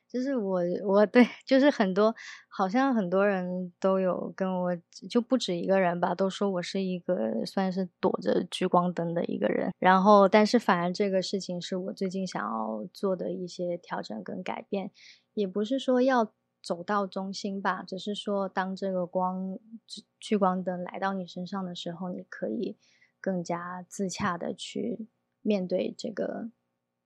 [0.09, 2.13] 就是我我对，就是很多
[2.49, 4.75] 好像很多人都有跟我，
[5.09, 14.91] 就不止一个人吧，都说我是一个算是躲着聚光灯的一个人，然后但是反而这个事情是我最近想要做的一些调整跟改变，
[15.33, 16.33] 也不是说要。
[16.61, 19.57] 走到中心吧，只是说，当这个光
[20.19, 22.77] 聚光灯来到你身上的时候，你可以
[23.21, 25.07] 更加自洽的去
[25.41, 26.49] 面对这个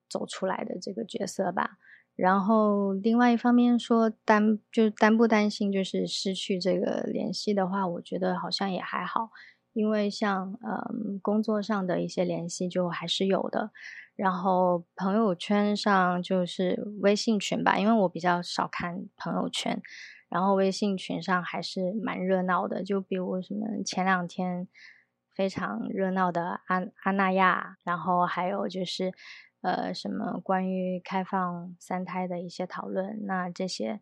[0.09, 1.77] 走出来的这个角色吧。
[2.15, 9.31] 然后，另外一方面说担就担不担心就是失去这个联系的话，我觉得好像也还好，
[9.73, 13.71] 因为像嗯工作上的一些联系就还是有的。
[14.15, 19.81] 然后朋友圈上就是微信群吧，因为我比较少看朋友圈，
[20.29, 22.83] 然后微信群上还是蛮热闹的。
[22.83, 24.67] 就比如什么前两天
[25.33, 29.11] 非常热闹的安安那亚，然后还有就是
[29.61, 33.99] 呃什么关于开放三胎的一些讨论，那这些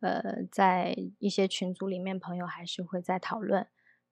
[0.00, 3.68] 呃在一些群组里面朋友还是会在讨论。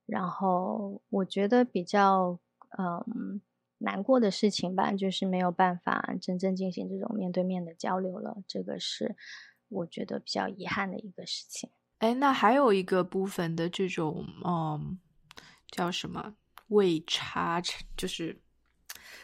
[0.07, 2.39] 然后我觉得比较
[2.79, 3.41] 嗯。
[3.83, 9.17] 难过的事情吧，就是没有办法真正进行这种面对面的交流了，这个是
[9.71, 11.71] 我觉得比较遗憾的一个事情。
[11.99, 14.99] 哎，那还有一个部分的这种，嗯，
[15.71, 16.35] 叫什么
[16.69, 17.61] 位差，
[17.97, 18.39] 就是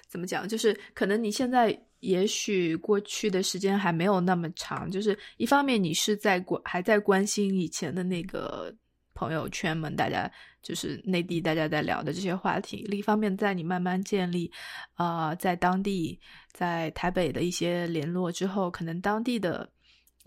[0.09, 0.49] 怎么讲？
[0.49, 8.75] 就是可能你现在也许过去的时间还没有那么长，就是一方面你是在关还在关心以前的那个。
[9.17, 10.31] 朋友圈们，大家
[10.63, 12.85] 就是内地大家在聊的这些话题。
[12.87, 14.53] 另一方面，在你慢慢建立，
[14.97, 16.21] 呃，在当地，
[16.53, 19.67] 在台北的一些联络之后，可能当地的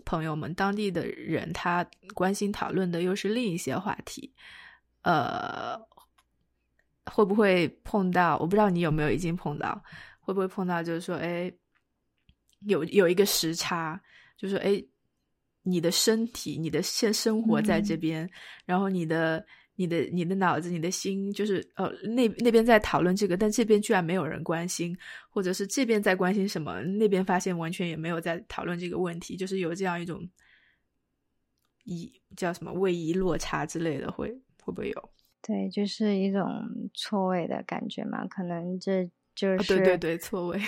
[0.04, 4.34] 朋友们、当地的人，他关心讨论的又是另一些话题。
[5.02, 5.78] 呃，
[7.06, 8.36] 会不会碰到？
[8.38, 9.80] 我不知道你有没有已经碰到，
[10.18, 10.82] 会不会碰到？
[10.82, 11.52] 就是说，哎，
[12.66, 14.00] 有有一个时差，
[14.36, 14.84] 就是说哎。
[15.62, 18.28] 你的身体，你的现生活在这边，
[18.64, 19.44] 然后你的
[19.76, 24.96] 你的你的脑子、你的心，就是呃那那边在讨论这个，但这边居然没有人关心，
[25.28, 30.20] 或者是这边在关心什么，那边发现完全也没有在讨论这个问题，就是有这样一种
[31.84, 34.28] 一叫什么位移落差之类的，会
[34.62, 35.10] 会不会有？
[35.42, 36.46] 对，就是一种
[36.92, 40.60] 错位的感觉嘛，可能这就是对对对错位，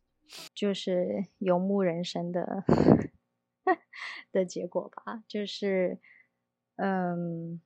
[0.54, 1.06] 就是
[1.38, 2.64] 游牧人生的
[4.32, 5.98] 的结果吧，就是
[6.76, 7.60] 嗯。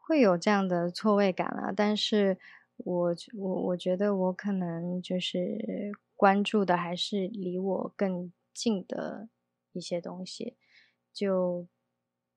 [0.00, 2.38] 会有这样的错位感啊，但是
[2.76, 9.28] 我我我觉得我可能就是关注的还是离我更近的
[9.72, 10.56] 一些东西，
[11.12, 11.66] 就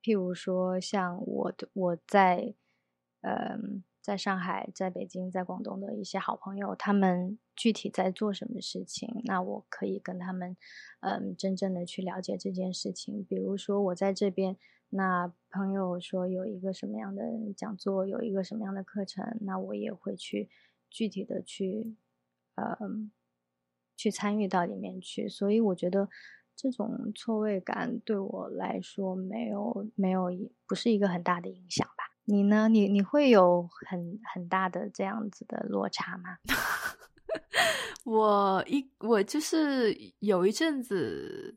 [0.02, 2.54] 譬如说像我我在
[3.22, 10.56] 嗯在上海、在北京、在广东的一些好朋友，他们具体在做什么事情，那我可以跟他们
[11.00, 13.24] 嗯真正的去了解这件事情。
[13.24, 14.56] 比如说我在这边。
[14.92, 17.22] 那朋友说有一个什么样的
[17.56, 20.48] 讲座，有一个什么样的课程，那我也会去
[20.90, 21.94] 具体的去，
[22.56, 23.12] 嗯，
[23.96, 25.28] 去参与到里面去。
[25.28, 26.08] 所以我觉得
[26.56, 30.28] 这种错位感对我来说没有没有
[30.66, 32.09] 不是一个很大的影响吧？
[32.30, 32.68] 你呢？
[32.68, 36.38] 你你会有很很大的这样子的落差吗？
[38.04, 41.56] 我一我就是有一阵子，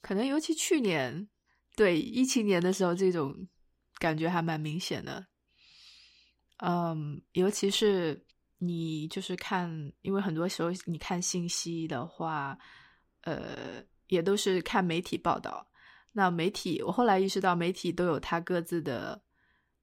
[0.00, 1.28] 可能尤其去年。
[1.74, 3.48] 对一七年的时候，这种
[3.98, 5.26] 感觉还蛮明显的。
[6.58, 8.26] 嗯，尤其是
[8.58, 12.58] 你就是看，因为很多时候你看信息的话，
[13.22, 15.66] 呃，也都是看媒体报道。
[16.12, 19.20] 那媒体，我后来意识到，媒体都有它各自的，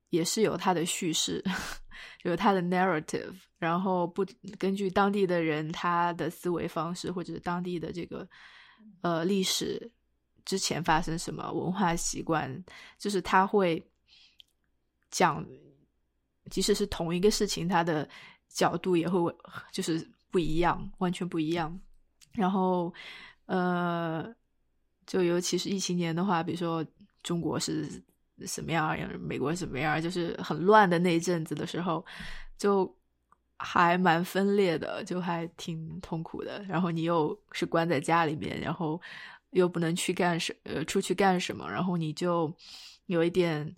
[0.10, 1.44] 也是有它的叙事，
[2.24, 4.26] 有它的 narrative，然后不
[4.58, 8.28] 根据当地的人他的思维方式，或者是当地的这个
[9.02, 9.92] 呃历史。
[10.46, 12.64] 之前发生什么文化习惯，
[12.98, 13.86] 就是他会
[15.12, 15.46] 讲，
[16.50, 18.10] 即使是同一个事情，他的
[18.48, 19.20] 角度也会
[19.72, 21.80] 就是不一样，完全不一样。
[22.32, 22.92] 然后，
[23.46, 24.34] 呃，
[25.10, 26.86] 就尤其是疫情年的话，比如说
[27.24, 27.90] 中国是
[28.46, 32.06] 什么样，美国什么样，就是很乱的那一阵子的时候，
[32.58, 32.96] 就
[33.58, 36.64] 还蛮分裂的，就还挺痛苦的。
[36.70, 39.02] 然后你又是关在家里面，然后。
[39.54, 41.68] 又不能去干什，呃，出去干什么？
[41.68, 42.54] 然后你就
[43.08, 43.76] 有一点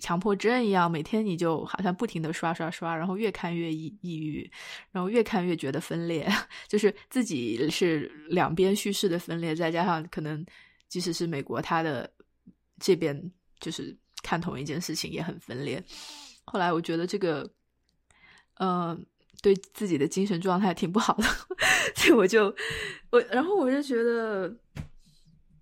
[0.00, 4.50] 强迫症一样，每天你就好像不停的刷刷刷，然后越看越抑抑郁，
[4.90, 6.28] 然后越看越觉得分裂，
[6.68, 10.44] 就是自己是两边叙事的分裂，再加上可能
[10.88, 12.10] 即使是美国，他的
[12.80, 15.82] 这边就是看同一件事情也很分裂。
[16.44, 17.50] 后来我觉得这个，
[18.60, 19.04] 嗯，
[19.42, 21.24] 对自己的精神状态挺不好的，
[21.96, 22.54] 所以我就
[23.10, 24.54] 我，然后我就觉得。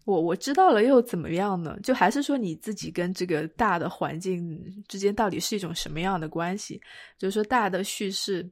[0.07, 1.77] 我我知道了又怎么样呢？
[1.83, 6.81] 就还是说你自己跟这个大的环境之间到底是一种什么样的关系？
[7.19, 8.49] 就是说大的叙事，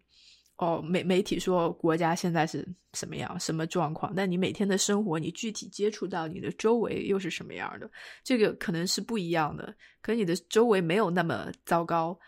[0.56, 7.88] 哦，媒媒体说国家现在是什么样、什么状况，但你每天的生活，你具体接触到你的周围又是什么样的？
[8.24, 9.72] 这个可能是不一样的。
[10.02, 12.18] 可你的周围没有那么糟糕，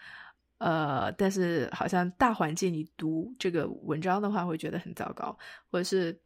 [0.59, 5.37] 呃，但是好像大环境你读这个文章的话会觉得很糟糕，
[5.69, 6.17] 或者是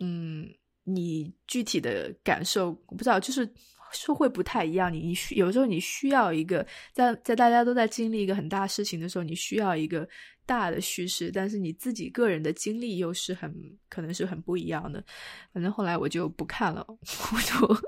[0.00, 0.46] 嗯。
[0.88, 3.48] 你具体的感受我不知道，就是
[3.92, 4.92] 说会不太一样。
[4.92, 10.08] 你你有时候你需要一个在在大家都在经历一个很大事情的时候，你需要一个
[10.44, 13.52] 大的叙事，但是你自己个人的经历又是很
[13.88, 15.02] 可能是很不一样的。
[15.52, 17.82] 反正后来我就不看了， 我就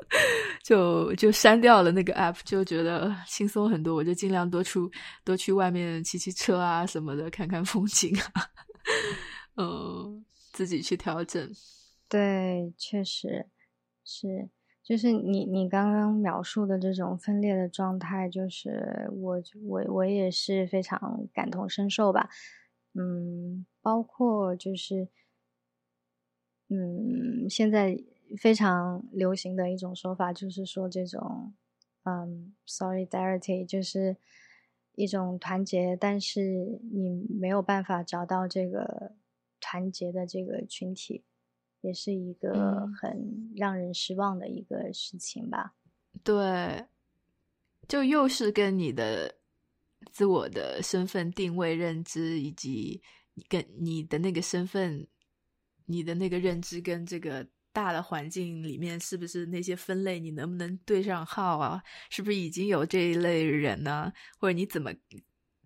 [0.64, 3.94] 就就删掉了那个 app，就觉得轻松很多。
[3.94, 4.90] 我就尽量多出
[5.24, 8.50] 多去外面骑骑车啊什么的，看看风景啊，
[9.56, 11.48] 嗯，自己去调整。
[12.10, 13.46] 对，确实
[14.04, 14.48] 是，
[14.82, 22.30] 就是你你刚刚描述的这种分裂的状态，就是我我我也是非常感同身受吧。
[22.94, 25.08] 嗯，包括就是，
[26.70, 27.98] 嗯，现在
[28.38, 31.52] 非常流行的一种说法，就是说这种，
[32.04, 34.16] 嗯，solidarity，就是
[34.94, 39.12] 一种团结，但是你没有办法找到这个
[39.60, 41.24] 团结的这个群体。
[41.80, 45.74] 也是一个很让人失望的一个事情吧。
[46.24, 46.86] 对，
[47.86, 49.36] 就又是跟你的
[50.10, 53.00] 自我的身份定位、认知，以及
[53.48, 55.06] 跟你的那个身份、
[55.86, 61.80] 你的那个认知，跟这个大的环境里面，是不是那些分类，你能不能对上号啊？
[62.10, 64.12] 是不是已经有这一类人呢？
[64.40, 64.92] 或者你怎么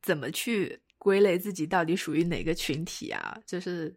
[0.02, 3.40] 怎么去归类自己，到底属于哪个群体啊？
[3.46, 3.96] 就是。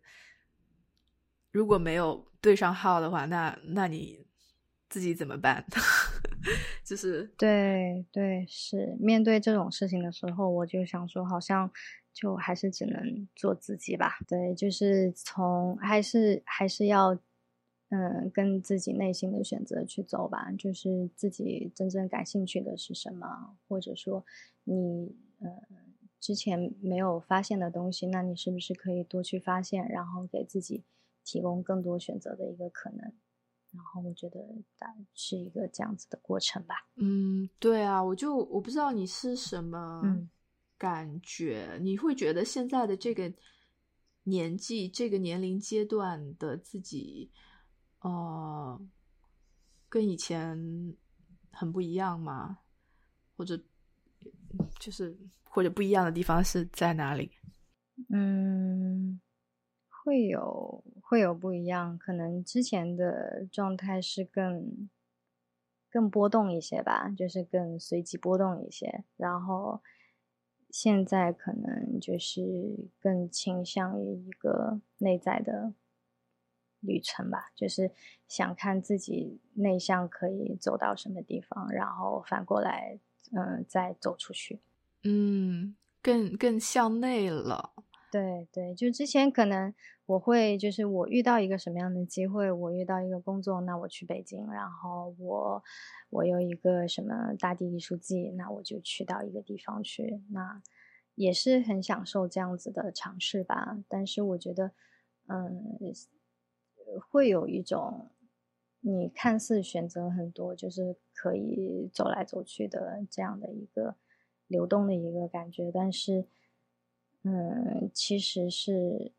[1.56, 4.26] 如果没有对上号的话，那那你
[4.90, 5.66] 自己怎么办？
[6.84, 11.72] 就是对对，是面对这种事情的时候，我就想说，好像
[12.12, 14.18] 就还是只能做自己吧。
[14.28, 17.18] 对，就是从还是还是要。
[17.90, 24.26] 嗯，跟自己内心的选择去走吧，就是自己真正感兴趣的是什么，或者说
[24.64, 25.48] 你呃
[26.20, 30.84] 之前没有发现的东西，那你是不是可以多去发现，然后给自己
[31.26, 33.00] 提供更多选择的一个可能？
[33.74, 34.40] 然后我觉得
[34.78, 36.76] 大是一个这样子的过程吧。
[36.96, 40.02] 嗯，对啊，我就我不知道你是什么
[40.78, 43.34] 感觉，你会觉得现在的这个
[44.24, 47.34] 年纪、这个年龄阶段的自己。
[48.02, 48.80] 呃，
[49.90, 50.96] 跟以前
[51.52, 52.60] 很不一样吗？
[53.36, 53.60] 或者
[54.80, 57.32] 就是或者不一样的地方是在哪里？
[58.10, 59.20] 嗯，
[60.06, 64.88] 会有会有不一样，可能之前的状态是更
[65.90, 69.82] 更波动一些吧，就是更随机波动一些，然后
[70.70, 75.74] 现在可能就是更倾向于一个内在的。
[76.82, 77.90] 旅程吧，就是
[78.28, 83.00] 想看自己内向可以走到什么地方，然后反过来，
[83.32, 84.60] 嗯，再走出去。
[85.04, 87.74] 嗯，更更向内了。
[88.12, 89.74] 对对，就之前可能
[90.06, 95.64] 我会，就是我遇到一个什么样的机会，我遇到一个工作，那我去北京，然后我
[96.10, 100.62] 我有一个什么大地艺术季，那我就去到一个地方去，那
[101.16, 103.78] 也是很享受这样子的尝试吧。
[103.88, 104.72] 但是我觉得，
[105.28, 105.78] 嗯。
[107.10, 108.12] 会有一种，
[108.82, 113.96] 你看似选择很多，就是可以走来走去的这样的一个
[114.48, 116.26] 流动的一个感觉，但是，
[117.24, 119.12] 嗯，其实是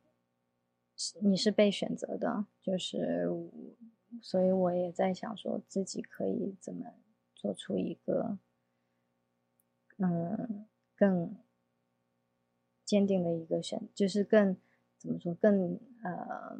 [1.23, 3.29] 你是被选择的，就是，
[4.23, 6.87] 所以我也在想，说自己可以怎么
[7.35, 8.39] 做出一个，
[9.99, 11.37] 嗯，更
[12.85, 14.57] 坚定的一个选，就是更
[14.97, 16.59] 怎么说，更呃。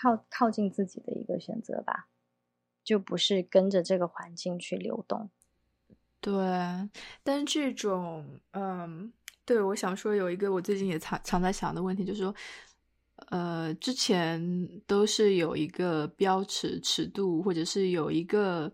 [0.00, 2.08] 靠靠近自己的一个选择吧，
[2.84, 5.28] 就不是跟着这个环境去流动。
[6.20, 6.32] 对，
[7.24, 8.87] 但这种，嗯，
[9.48, 12.34] 对我想说有一个我最近也常常在想的问题，就是说，
[13.30, 14.38] 呃，之前
[14.86, 18.70] 都是有一个标尺尺度，或者是有一个，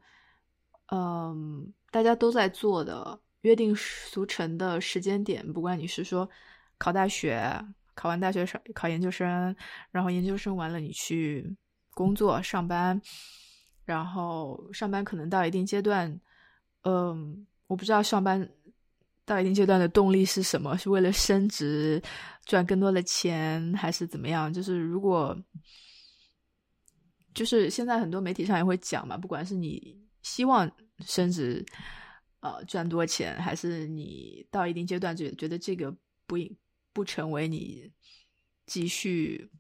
[0.91, 6.29] 嗯，大家都在做的约定俗成的时间点，不管你是说
[6.77, 7.41] 考大学。
[7.97, 9.55] 考完大学上考研究生，
[9.93, 11.57] 然后研究生完了你去
[11.93, 13.01] 工作上班，
[13.85, 16.21] 然后上班可能到一定阶段，
[16.83, 18.51] 嗯，我不知道上班
[19.25, 22.03] 到一定阶段的动力是什么，是为了升职
[22.45, 24.53] 赚更多的钱，还是怎么样？
[24.53, 25.37] 就是如果
[27.35, 30.71] 就是现在很多媒体上也会讲嘛，不管是你希望
[31.01, 31.65] 升职，
[32.41, 35.95] 呃，赚多钱，还是你到一定阶段就觉得这个
[36.27, 36.57] 不应。
[36.95, 37.91] 不成为你
[38.67, 39.51] 继续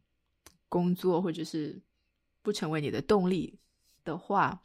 [0.69, 1.83] 工作，或者是
[2.43, 3.59] 不成为你的动力
[4.05, 4.62] 的话，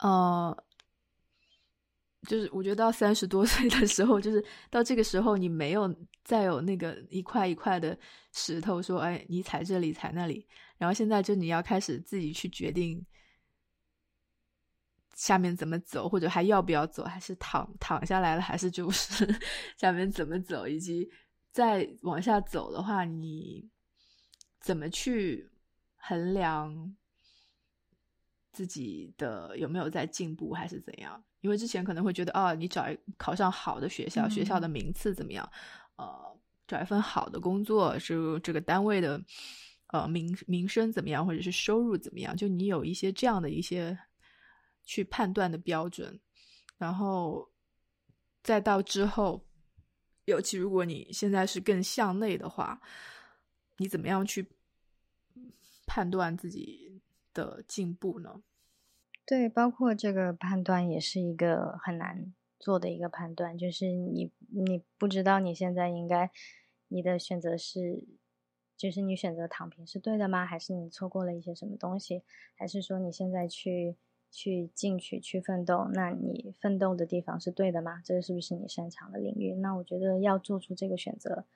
[0.00, 0.64] 呃，
[2.28, 5.94] 就是我觉得到三十多岁的时候，就是到这个时候，你没有
[6.24, 7.98] 再有那个一块一块的
[8.32, 10.46] 石头说，哎，你踩这里，踩那里，
[10.78, 13.04] 然后现在就你要开始自己去决定
[15.14, 19.26] 下面怎么走，或者还要不要走，还是躺躺下来了，还是就是
[19.76, 21.10] 下面怎么走，以及。
[21.52, 23.68] 再往下走的话，你
[24.60, 25.50] 怎么去
[25.96, 26.94] 衡量
[28.52, 31.24] 自己的有没有在进步，还是怎样？
[31.40, 35.50] 因为之前可能会觉得，啊，你找一考上好的学校，学校的名次怎么样？
[35.96, 39.22] 呃，找一份好的工作，是这个单位的
[39.88, 42.36] 呃名名声怎么样，或者是收入怎么样？
[42.36, 43.98] 就你有一些这样的一些
[44.84, 46.20] 去判断的标准，
[46.78, 47.50] 然后
[48.42, 49.44] 再到之后。
[50.26, 52.80] 尤其如果你现在是更向内的话，
[53.78, 54.46] 你怎么样去
[55.86, 57.02] 判断自己
[57.34, 58.40] 的进步呢？
[59.30, 66.32] 对，包括这个判断也是一个很难做的一个判断，就是你你不知道你现在应该
[66.88, 68.02] 你的选择是，
[68.76, 70.44] 就是你选择躺平是对的吗？
[70.44, 72.24] 还是你错过了一些什么东西？
[72.56, 73.96] 还是说你现在去？
[74.32, 78.00] 去进取，去奋斗，那你奋斗的地方是对的吗？
[78.04, 79.56] 这是不是你擅长的领域？
[79.56, 81.46] 那我觉得要做出这个选择，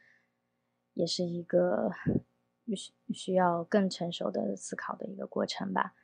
[0.94, 1.92] 也是一个
[2.74, 5.94] 需需要更成熟的思考的一个过程吧。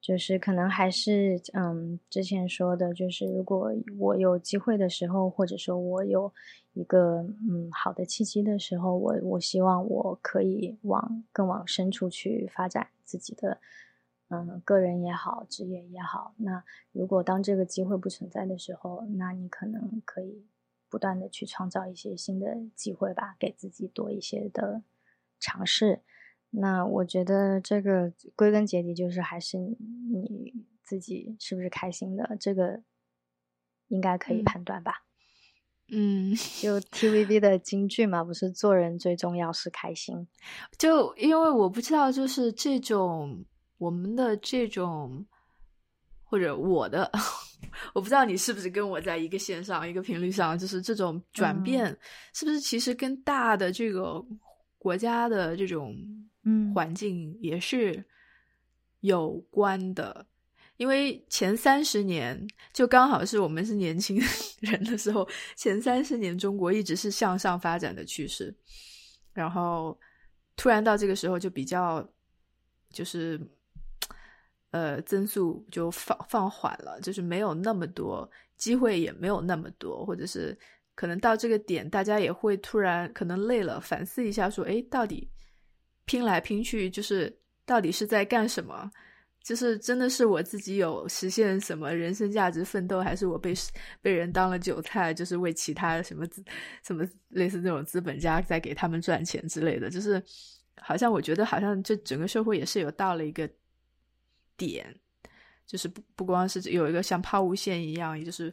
[0.00, 6.32] 就是可能还是嗯，之前说的，就是如果我有机会的时候，或者说我有
[6.72, 13.60] 一个嗯好的契机的时候，我我希望我可以往更往深处去发展自己的。
[14.30, 20.44] 嗯，个人也好，职业也好，那如果当这个机会不存在的时候，那你可能可以
[20.90, 24.82] 不断的去创造一些新的机会吧，给自己多一些的
[25.40, 26.02] 尝试。
[26.50, 32.82] 那我觉得这个归根结底就是还是你自己是不是开心的，这个
[33.88, 35.04] 应该可以判断吧。
[35.90, 40.28] 嗯，就 TVB 的金句嘛，不是做人最重要是开心。
[40.76, 43.44] 就因为我不知道，就是这种
[43.78, 45.26] 我们的这种，
[46.24, 47.10] 或者我的，
[47.94, 51.96] 我不知道你是不是跟我在一个线上、一个频率上，就是这种转变，
[52.34, 54.22] 是不是其实跟大的这个
[54.76, 55.96] 国家的这种
[56.44, 58.04] 嗯环境也是
[59.00, 60.26] 有关的。
[60.76, 64.16] 因为前三十年就刚好是我们是年轻
[64.62, 68.54] 人的时候，前三十年中国一直是向上发展的趋势，
[69.32, 69.98] 然后
[70.54, 72.08] 突然到这个时候就比较
[72.90, 73.40] 就是
[74.70, 80.56] 呃增速就放放缓了，就是没有那么多机会，也没有那么多，或者是
[80.94, 85.28] 可能到这个点，大家也会突然可能累了，反思一下，说，哎，到底
[86.08, 87.32] 拼来拼去，就是
[87.66, 88.90] 到底是在干什么？
[89.40, 93.54] 就是真的是我自己有实现什么人生价值奋斗，还是我被
[94.02, 96.26] 被人当了韭菜，就是为其他什么
[96.82, 100.22] 什么类似这种资本家在给他们赚钱之类的，就是
[100.80, 103.48] 好像我觉得好像这整个社会也是有到了一个
[104.56, 104.94] 点，
[105.66, 108.52] 就是不不光是有一个像抛物线一样，也就是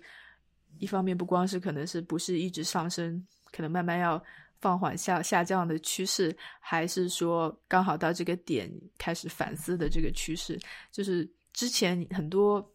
[0.78, 4.22] 一方面不光是可能是不是一直上升，可能慢慢要。
[4.62, 10.60] 放缓下下降的趋势，还是说刚好到这个点开始反思的这个趋势？
[10.92, 12.74] 就是之前很多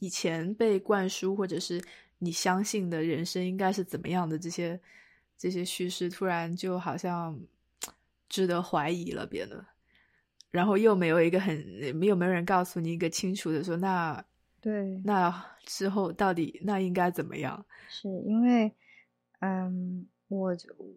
[0.00, 1.80] 以前被灌输或者是
[2.18, 4.80] 你相信的人生应该是怎么样的这些
[5.38, 7.38] 这些叙事，突然就好像
[8.28, 9.64] 值得怀疑了，变得，
[10.50, 11.56] 然后又没有一个很
[11.94, 14.24] 没有没有人告诉你一个清楚的说，那
[14.60, 17.64] 对那之后到底那应该怎么样？
[17.88, 18.74] 是因为
[19.40, 20.06] 嗯。
[20.28, 20.56] 我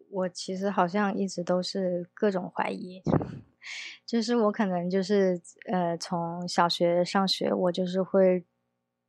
[0.10, 3.00] 我其实好像一直都是各种怀疑，
[4.04, 5.40] 就是我可能就是
[5.72, 8.44] 呃，从小学上学，我就是会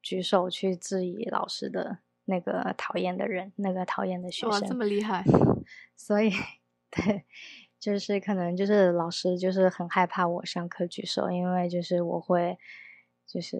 [0.02, 4.50] 举手去质疑老师的那个讨厌的人，那个讨厌的学生。
[4.50, 5.24] 哇，这么厉害！
[5.96, 6.30] 所以，
[6.90, 7.24] 对，
[7.78, 12.58] 就是可能就是老师就是很害怕我上课举手，因为就是我会
[13.26, 13.56] 就是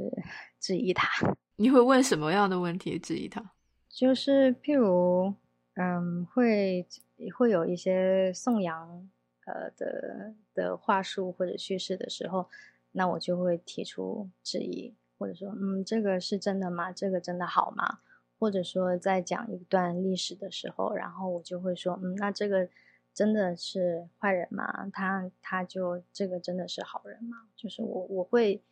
[0.58, 1.08] 质疑他。
[1.56, 3.52] 你会问什么样的问题质疑他？
[3.88, 5.34] 就是譬如。
[5.82, 6.86] 嗯，会
[7.34, 9.08] 会有一些颂扬
[9.46, 12.50] 呃的的话术或者叙事的时候，
[12.92, 16.92] 那我就会提出质疑，或者说，嗯，这个是真的吗？
[16.92, 18.00] 这个真的好吗？
[18.38, 22.68] 或者说，在讲一段历史的时候，然后我就会说，嗯，那这个
[23.14, 24.90] 真的是坏人吗？
[24.92, 27.48] 他他就这个真的是好人吗？
[27.56, 28.62] 就是我我会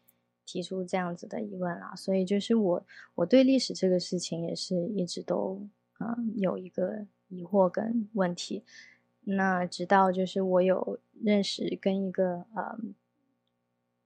[0.45, 5.67] 提出这样子的疑问啊，所以就是我我对历史这个事情也是一直都。
[5.99, 8.65] 嗯，有一个疑惑跟问题，
[9.25, 12.79] 那直到就是我有认识跟一个呃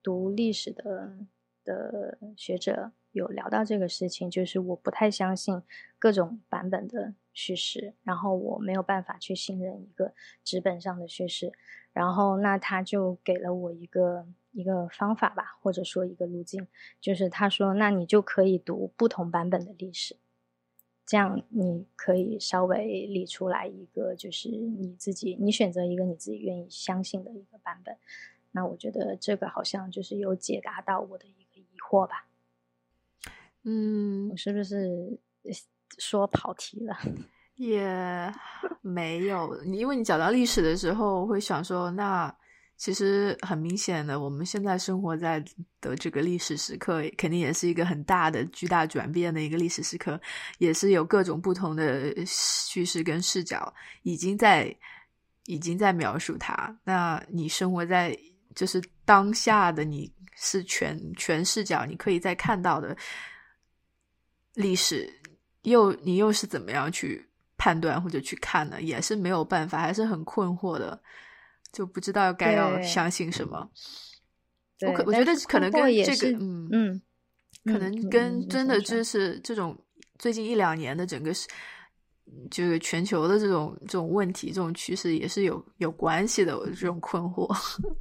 [0.02, 1.18] 读历史的
[1.64, 5.62] 的学者有聊到这个事情，就是我不太相信
[5.98, 10.12] 各种版本的叙事，然后我没有办法去信任一个
[10.42, 11.52] 纸本上的叙事，
[11.92, 16.66] 然后那他就给了我一个一个方法吧，或者说一个路径，
[17.00, 20.16] 就是他说，那你就可以读不同版本的历史。
[21.04, 27.96] 这样你可以稍微理出来一个，就是你自己，你选择一个你自己愿意相信的一个版本。
[28.52, 32.26] 那我觉得这个好像就是有解答到我的一个疑惑吧。
[33.64, 35.18] 嗯，我是不是
[35.98, 36.96] 说跑题了？
[37.56, 38.32] 也
[38.80, 42.34] 没有，因为你讲到历史的时候，会想说那。
[42.76, 45.38] 其实很明显的，我们现在生活在
[45.80, 50.20] 的这个历史时刻，肯定也是一个很大的、巨大转变的一个历史时刻，
[50.58, 54.76] 也是有各种不同的叙事跟视角，已经在
[55.46, 56.76] 已经在描述它。
[56.82, 58.18] 那你生活在
[58.52, 62.96] 就是当下的，你是全全视角，你可以在看到的
[64.54, 65.08] 历史，
[65.62, 67.24] 又你又是怎么样去
[67.56, 68.82] 判断或者去看呢？
[68.82, 71.00] 也是没有办法，还是很困惑的。
[71.72, 73.70] 就不知道该要相信什么。
[74.84, 77.02] 我可我觉得可能跟这个，嗯嗯，
[77.64, 79.78] 可能跟真的就是这种
[80.18, 81.46] 最近一两年的整个是，
[82.50, 86.58] 就是全球的这种这种问题、这种趋势也是有有关系的。
[86.58, 87.48] 我这种困惑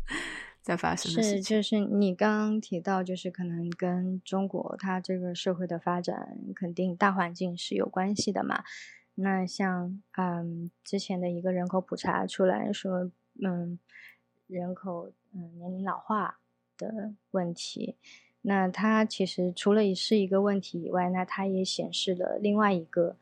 [0.63, 8.63] 在发生的是，就是你刚刚提到，就是可能跟中国它这个社会的发展，肯定大环境是有关系的嘛。
[9.13, 13.11] 那像嗯之前的一个人口普查出来说。
[13.43, 13.77] 嗯，
[14.47, 16.39] 人口嗯年龄老化
[16.77, 17.95] 的问题。
[18.41, 23.15] 那它其实除了是一个问题以外，那它也显示了另外一个，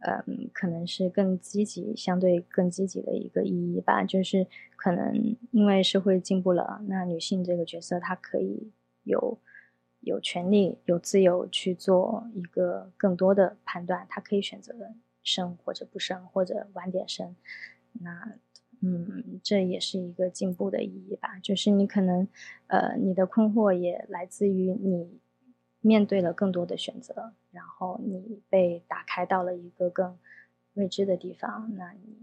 [0.00, 4.04] 嗯，可能是更积极、相对更积极的一个意义吧。
[4.04, 4.46] 就是
[4.76, 8.70] 可能因为社会进步了，那女性这个角色她可以
[9.04, 9.38] 有
[10.00, 14.74] 有权利、有自由去做一个更多的判断，她可以选择
[15.22, 17.34] 生或者不生，或者晚点生。
[17.94, 18.34] 那
[18.80, 21.38] 嗯，这也是一个进步的意义吧。
[21.40, 22.28] 就是你可能，
[22.68, 25.18] 呃，你的困惑也来自于你
[25.80, 30.16] 面对了更多的选择，然后你被打开到了一个更
[30.74, 31.74] 未知的地方。
[31.74, 32.16] 那你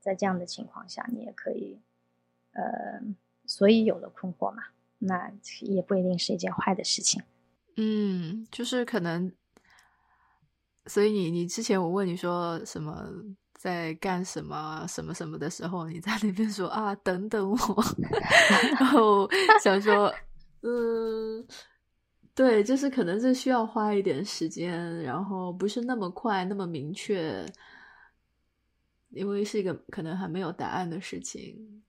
[0.00, 1.78] 在这样的情况下，你也可以，
[2.52, 3.02] 呃，
[3.44, 4.62] 所以有了困惑嘛，
[4.98, 5.30] 那
[5.60, 7.22] 也不一定是一件坏的事情。
[7.76, 9.32] 嗯，就是可能，
[10.86, 13.36] 所以你你之前我问你说什么？
[13.62, 17.56] 在干什么什么什么的时候，你在那边说啊，等等我，
[18.80, 19.28] 然后
[19.62, 20.10] 想说，
[20.62, 21.46] 嗯，
[22.34, 27.44] 对，就是可能是需要花一点时间，然后不是那么快那么明确，
[29.10, 31.82] 因为是一个可能还没有答案的事情。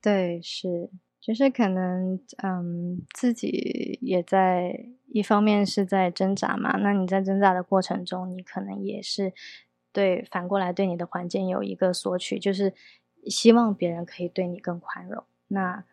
[0.00, 0.88] 对，是，
[1.20, 9.34] 就是可能，嗯，自己也在一方面是在挣扎嘛，那你在挣扎的过程中，你可能也是。
[9.92, 12.72] 对，反过来对你的环境有一个索取，就是
[13.26, 15.22] 希望别人可以对你更宽容。
[15.48, 15.84] 那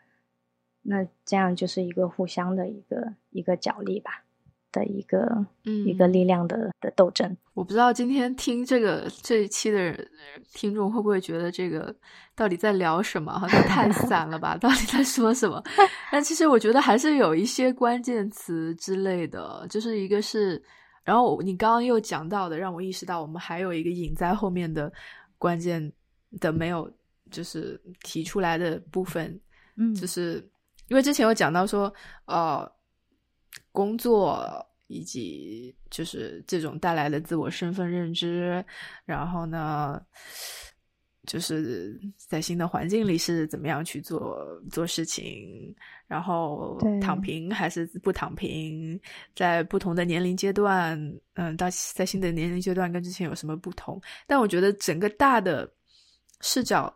[0.83, 4.23] 那这样就是一个互相的一个一个角力吧
[4.71, 5.45] 的一个
[5.85, 7.35] 一个力量的的斗争。
[7.53, 9.93] 我不知道今天听这个这一期的
[10.53, 11.93] 听众会不会觉得这个
[12.35, 13.37] 到底在聊什么？
[13.37, 14.55] 好像太 散了吧？
[14.55, 15.61] 到底在说什么？
[16.09, 20.63] 但其实我觉得还是有一些关键词之类的，就是一个是。
[21.09, 24.93] 然后你刚刚又讲到的，让我意识到我们还有一个隐在后面的
[25.39, 25.91] 关键
[26.39, 26.87] 的没有
[27.31, 29.41] 就是提出来的部分，
[29.75, 30.47] 嗯，就是
[30.87, 31.91] 因为之前有讲到说，
[32.25, 32.71] 呃，
[33.71, 38.63] 工作以及就是这种带来的自我身份认知，
[39.05, 39.99] 然后呢。
[41.25, 44.39] 就是在新的环境里是怎么样去做
[44.71, 45.75] 做事情，
[46.07, 48.99] 然后躺平还是不躺平，
[49.35, 50.97] 在不同的年龄阶段，
[51.33, 54.01] 嗯，到在新的年龄阶段跟之前有什么不同？
[54.25, 55.71] 但我觉得整个大的
[56.41, 56.91] 视角，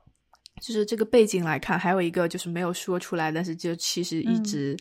[0.61, 4.75] 就是这个背景来看，还有一个就是没有说出来，但是就其实一直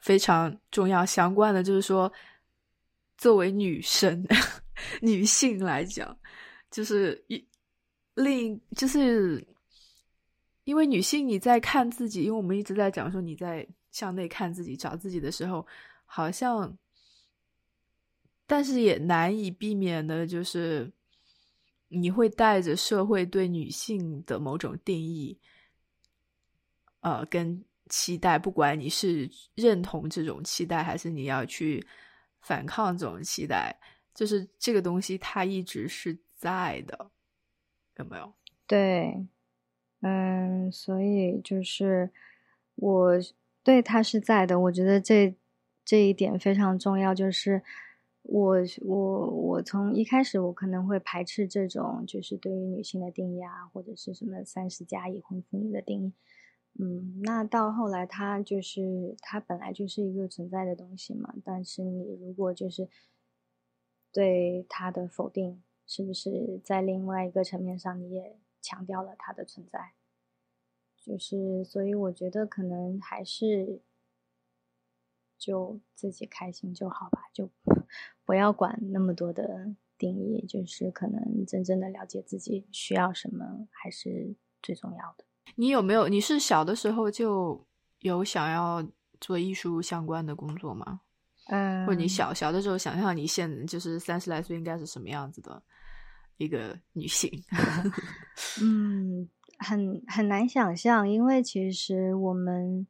[0.00, 2.10] 非常重要相关的，就是说，
[3.18, 4.26] 作为女生、
[5.02, 6.16] 女性来讲，
[6.70, 7.46] 就是一。
[8.14, 9.46] 另就是，
[10.64, 15.66] 因为女性你在看自己，因为我们一直在讲说你在向内看自己、找自己的时候，
[16.04, 16.76] 好像，
[18.46, 20.92] 但是也难以避免的，就是
[21.88, 25.38] 你会带着社会对女性的某种定义，
[27.00, 31.84] 呃，跟期待，不管你是认同这种期待，还是你要去
[32.40, 33.74] 反抗这种期待，
[34.14, 37.10] 就是这个东西它一直是在的。
[38.00, 38.32] 有没有？
[38.66, 39.26] 对，
[40.00, 42.10] 嗯，所以就是
[42.74, 43.12] 我
[43.62, 44.58] 对他是在的。
[44.58, 45.34] 我觉得这
[45.84, 47.14] 这一点非常重要。
[47.14, 47.62] 就是
[48.22, 56.12] 我我我从一开始我可能会排斥这种就是对于女性的定义啊，或者是什么三十加已婚妇女的定义。
[56.78, 61.34] 嗯，那到后来，它就是它本来就是一个存在的东西嘛。
[61.44, 62.88] 但是你如果就是
[64.12, 65.62] 对它的否定。
[65.92, 69.94] 是不是在另外一个层面上，你也强调了它的存在？
[71.02, 73.80] 就是，所以我觉得可能还是
[75.36, 77.50] 就自己开心就好吧，就
[78.24, 80.46] 不要管那么多的定义。
[80.46, 85.24] 就是可能真正的了解自己需要什么，还是最重要的。
[85.56, 86.06] 你有没有？
[86.06, 87.66] 你是小的时候就
[87.98, 88.86] 有想要
[89.20, 91.00] 做艺术相关的工作吗？
[91.50, 95.62] 嗯，或者你小小的时候想象你现就是三十来岁应该是什么样子的？
[96.38, 97.30] 一个 女性，
[98.62, 99.28] 嗯，
[99.58, 102.86] 很很难想象，因为其实我们，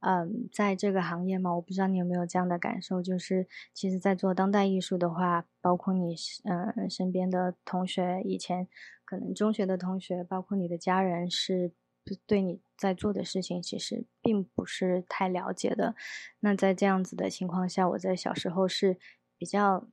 [0.00, 8.66] 嗯，在这个行业嘛，我不知道你有没有这样的感受，就是其实，在做当代艺术的话，包括你，嗯，身边的同学，以前
[9.04, 11.72] 可能中学的同学，包括你的家人，是
[12.26, 15.94] 对你在做的事情，其实并不是太了解的。
[16.40, 18.98] 那在这样子的情况下，我在小时候是
[19.38, 19.88] 比较。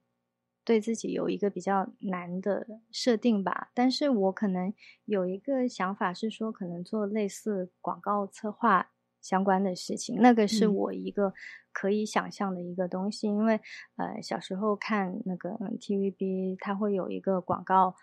[0.63, 4.71] 对自己有一个比较难的设定吧，但是我可能
[5.05, 11.33] 有一个想法是说，可能做类似广告策划相关的事情，那个是我一个
[11.73, 13.25] 可以想象的一个东西。
[13.25, 13.59] 因为
[13.97, 17.95] 呃，小时候看那个 TVB，它会有一个广告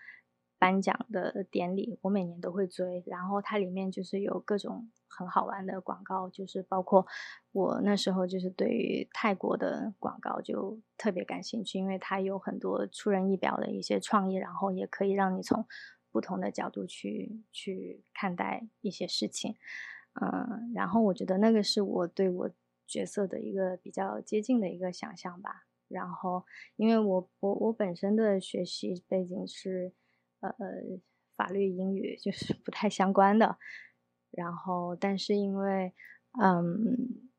[0.59, 3.03] 颁奖的典礼，我每年都会追。
[3.07, 7.07] 然后它里面就是有各种很好玩的广告，就是包括
[7.53, 15.65] 我那时候就是对于泰国的广告就特别感兴趣，因为它有很多出人意表的一些创意，然后也可以让你从
[16.11, 19.57] 不同的角度去去看待一些事情。
[20.21, 22.51] 嗯，然后我觉得那个是我对我
[22.87, 25.67] 角色的一个比较接近的一个想象吧。
[25.87, 26.45] 然后，
[26.77, 29.95] 因为我我我本身的学习背景是
[30.41, 30.51] 呃
[31.37, 33.57] 法律英语，就是不太相关的。
[34.31, 35.93] 然后，但是因为
[36.41, 37.31] 嗯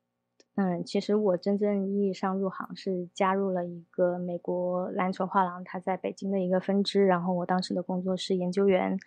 [0.55, 7.05] 嗯，其实我真正意义上入行是加入了一个美国篮球画廊，它在北京的一个分支。
[7.05, 8.97] 然后我当时的工作是研究员。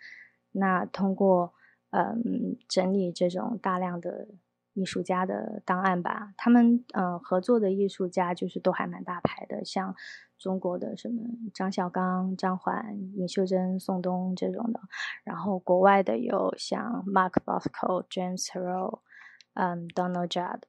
[0.51, 1.53] 那通过
[1.91, 4.27] 嗯，整理这种大量的
[4.73, 6.33] 艺术家的档案吧。
[6.37, 9.95] 他们嗯合作的艺术家就是都还蛮大牌的，像
[10.37, 14.79] 中国的什么张小刚、张环、尹秀珍、宋冬这种的。
[15.23, 18.99] 然后国外的有像 Mark Bosco、James Hero、
[19.53, 20.61] 嗯 Donald Judd，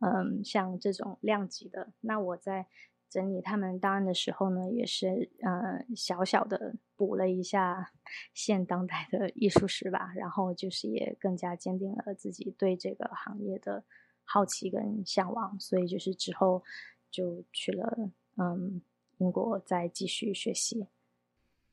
[0.00, 1.92] 嗯像这种量级的。
[2.00, 2.66] 那我在。
[3.12, 7.90] 整理他们档案的时候呢，也是呃小小的补了一下
[8.34, 13.82] 现当代的艺术史吧，然后就是也更加坚定了自己对这个行业的
[14.22, 16.62] 好奇跟向往，所以就是之后
[17.10, 18.82] 就去了嗯
[19.16, 20.86] 英国再继续学习。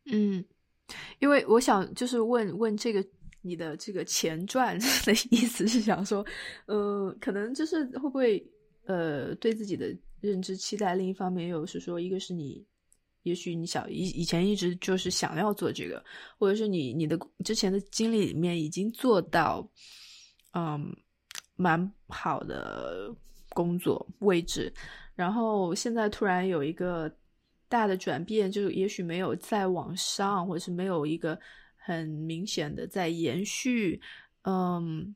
[0.05, 0.45] 嗯，
[1.19, 3.05] 因为我想就是问问这个
[3.41, 6.25] 你的这个前传 的意思是想说，
[6.67, 8.49] 呃，可能就是会不会
[8.85, 9.93] 呃对自己的。
[10.19, 12.65] 认知期待，另一方面又是说，一个是你，
[13.27, 16.03] 也许你想以以前一直就是想要做这个，
[16.37, 19.69] 或者是你你的之前的经历里面已经做到，
[20.53, 20.95] 嗯，
[21.55, 23.13] 蛮好的
[23.49, 24.73] 工作位置，
[25.15, 27.11] 然后现在突然有一个
[27.67, 31.39] 大的转变，就也许没有再往上，或者是没有一个
[31.75, 34.01] 很明显的在延续，
[34.43, 35.15] 嗯，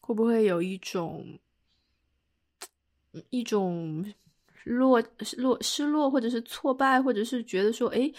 [0.00, 1.38] 会不会有一种？
[3.30, 4.04] 一种
[4.64, 5.02] 落
[5.38, 8.10] 落失落，或者是挫败，或者是觉得说，哎，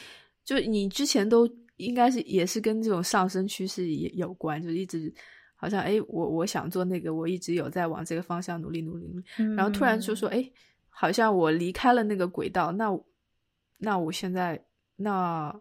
[0.43, 5.13] 就你之前都应该是也是跟这种上升趋势也有关，就一直
[5.55, 9.23] 好像哎，我我想做那个，我一直有在往这个方向努力努力，
[9.55, 10.49] 然后突然就说，哎，
[10.89, 12.89] 好像我离开了那个轨道，那
[13.77, 14.63] 那我现在
[14.95, 15.53] 那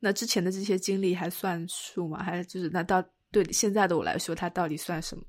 [0.00, 2.22] 那之前的这些经历还算数吗？
[2.22, 5.24] 还是就是那到对现在的我来说，它到底算什么？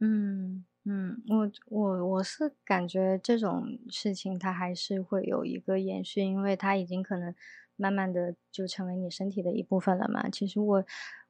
[0.00, 0.64] 嗯。
[0.88, 7.34] 嗯，我我我是感觉这种事情它还是会有一个延续，因为它已经可能
[7.74, 10.30] 慢慢的就成为你身体的一部分了嘛。
[10.30, 10.84] 其实我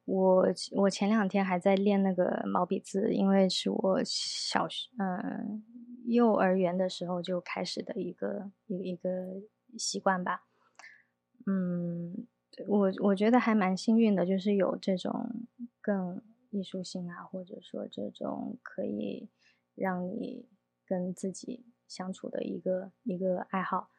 [0.05, 5.63] 我我前两天还在练那个毛笔字，因为是我小学嗯
[6.05, 9.41] 幼儿园的时候就开始的一个一一个
[9.79, 10.43] 习惯吧。
[11.47, 12.27] 嗯，
[12.69, 15.31] 我我觉得还蛮幸运的，就是有这种
[15.81, 16.21] 更
[16.57, 19.29] 艺术性啊，或者说这种可以。
[19.79, 20.49] 让你
[20.87, 23.91] 跟自己相处的一个一个爱好，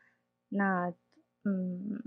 [0.50, 0.92] 那
[1.44, 2.04] 嗯，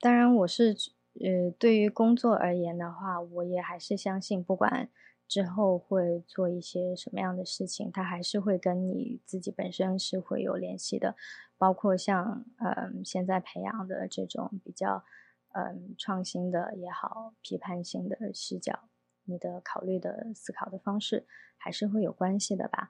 [0.00, 0.74] 当然我是
[1.20, 4.88] 呃，对于工作而言的话，我也还是相信，不管
[5.28, 11.14] 之后会做一些什么样的事情，它还是会跟你自己本身是会有联系的，
[11.58, 15.04] 包括像嗯现在培养的这种比较
[15.52, 18.88] 嗯创新的也好，批判性的视角。
[19.26, 22.88] 你的考虑的思考的方式还是会有关系的吧？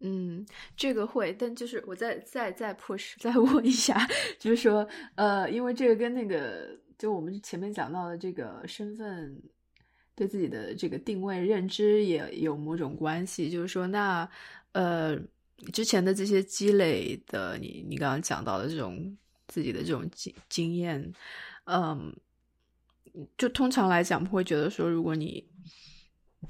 [0.00, 0.44] 嗯，
[0.76, 3.96] 这个会，但就是我再再再 push 再问一下，
[4.38, 9.42] 就是说，呃，因为这个跟那个就我们前面讲到的这个身份
[10.14, 14.28] 对自己的这个定位认知也有某种关系，就是说，那
[14.72, 15.18] 呃
[15.72, 19.16] 之前的这些积累的，你你刚刚讲到的这种
[19.48, 21.10] 自己的这种经经验，
[21.64, 22.14] 嗯。
[23.38, 25.42] 就通常来讲，会觉得说，如果你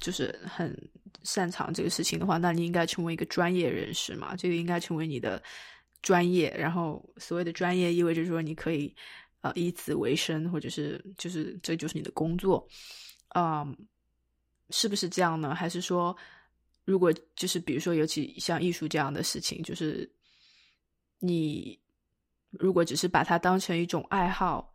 [0.00, 0.76] 就是很
[1.22, 4.34] 擅长这个事情的话，那你应该成为一个专业人士嘛。
[4.34, 5.40] 这个应该成为你的
[6.02, 8.94] 专业，然后所谓的专业意味着说你可以
[9.42, 12.66] 呃以此为生，或者是就是这就是你的工作，
[13.36, 13.76] 嗯，
[14.70, 15.54] 是不是这样呢？
[15.54, 16.16] 还是说，
[16.84, 20.10] 如果就是比如说，尤其像艺术这样的事情，就是
[21.20, 21.78] 你
[22.50, 24.72] 如果只是把它当成一种爱好。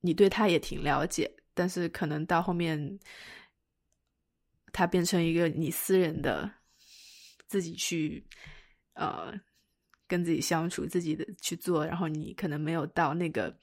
[0.00, 2.98] 你对他也挺了解，但是可能到后面，
[4.72, 6.50] 他变成一个你私人的，
[7.46, 8.24] 自己去，
[8.94, 9.32] 呃，
[10.06, 13.54] 跟自己相处，自己的去做，然后你可能没有到那个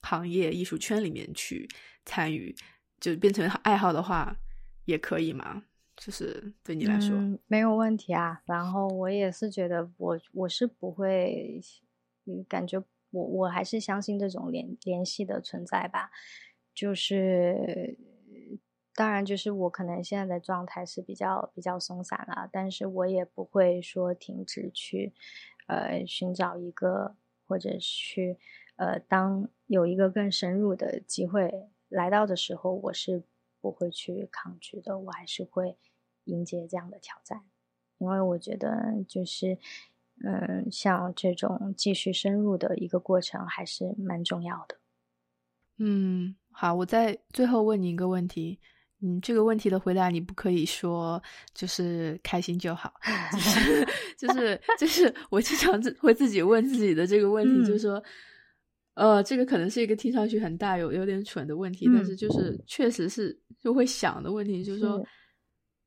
[0.00, 1.68] 行业艺术圈里面去
[2.04, 2.54] 参与，
[2.98, 4.36] 就变成爱好的话，
[4.86, 5.64] 也可以嘛？
[5.96, 8.40] 就是对你来说，没有问题啊。
[8.46, 11.60] 然后我也是觉得，我我是不会，
[12.24, 12.82] 嗯，感觉。
[13.12, 16.10] 我我还是相信这种联联系的存在吧，
[16.74, 17.98] 就是
[18.94, 25.12] 当然就是我可能现在的状态是比较比较松散了，但是我也不会说停止去
[25.66, 28.38] 呃寻找一个或者去
[28.76, 33.22] 呃当有一个更深入的机会来到的时候，我是
[33.60, 35.76] 不会去抗拒的，我还是会
[36.24, 37.44] 迎接这样的挑战，
[37.98, 39.58] 因为我觉得就是。
[40.24, 44.76] 嗯，像这种继续深入的一个过程还是蛮重要的。
[45.78, 48.60] 嗯，好，我在最后问你一个问题。
[49.00, 51.20] 嗯，这个问题的回答你不可以说
[51.52, 52.94] 就是开心就好，
[53.32, 58.00] 就是 就是就是我经常自会自己问自己的这个问题，就是说，
[58.94, 65.04] 呃，这个可能是一个听上去很大有有点蠢的问题，但是就是确实是就会想的问题，就是说。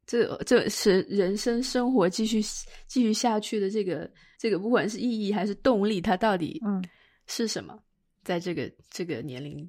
[0.06, 2.41] 这这是人生生活继续
[2.88, 6.84] 继续下去的这个这个，不管是意义还是动力，它到底嗯
[7.28, 7.78] 是什么？
[8.24, 9.68] 在这个这个年龄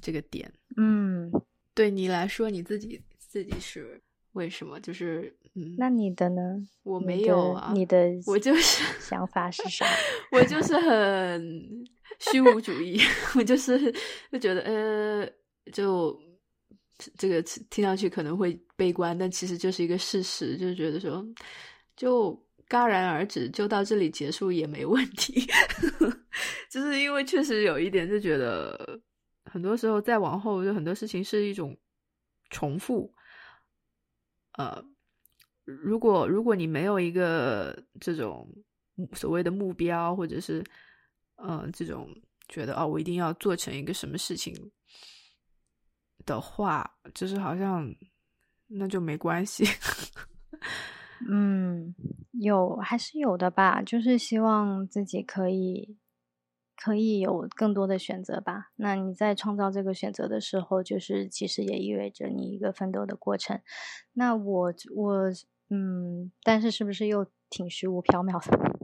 [0.00, 1.30] 这个点，嗯，
[1.74, 4.00] 对你来说，你自己自己是
[4.32, 4.80] 为什么？
[4.80, 6.56] 就是嗯，那你的呢？
[6.82, 9.86] 我没有啊，你的我就是 想法是啥？
[10.32, 11.84] 我就是很
[12.18, 13.00] 虚无主义，
[13.36, 13.92] 我就是
[14.32, 15.28] 就觉得呃
[15.72, 16.18] 就。
[17.16, 21.24] 这个听上去可能会悲观，但其实就是一个事实，就是觉得说，
[21.96, 22.32] 就
[22.68, 25.46] 戛然而止，就到这里结束也没问题。
[26.70, 29.00] 就是因为确实有一点，就觉得
[29.44, 31.76] 很多时候再往后，就很多事情是一种
[32.50, 33.12] 重复。
[34.52, 34.84] 呃，
[35.64, 38.48] 如果如果你没有一个这种
[39.12, 40.64] 所谓的目标，或者是
[41.36, 42.08] 嗯，这种
[42.48, 44.54] 觉得哦，我一定要做成一个什么事情。
[46.24, 47.94] 的话，就是好像
[48.68, 49.64] 那就没关系。
[51.30, 51.94] 嗯，
[52.32, 55.96] 有还是有的吧，就是希望自己可以
[56.76, 58.70] 可以有更多的选择吧。
[58.76, 63.60] 那你在创造这个选择的时候，就是其实也意味着你一个奋斗的过程。
[64.14, 65.30] 那我我
[65.70, 68.78] 嗯，但是是不是又挺虚无缥缈的？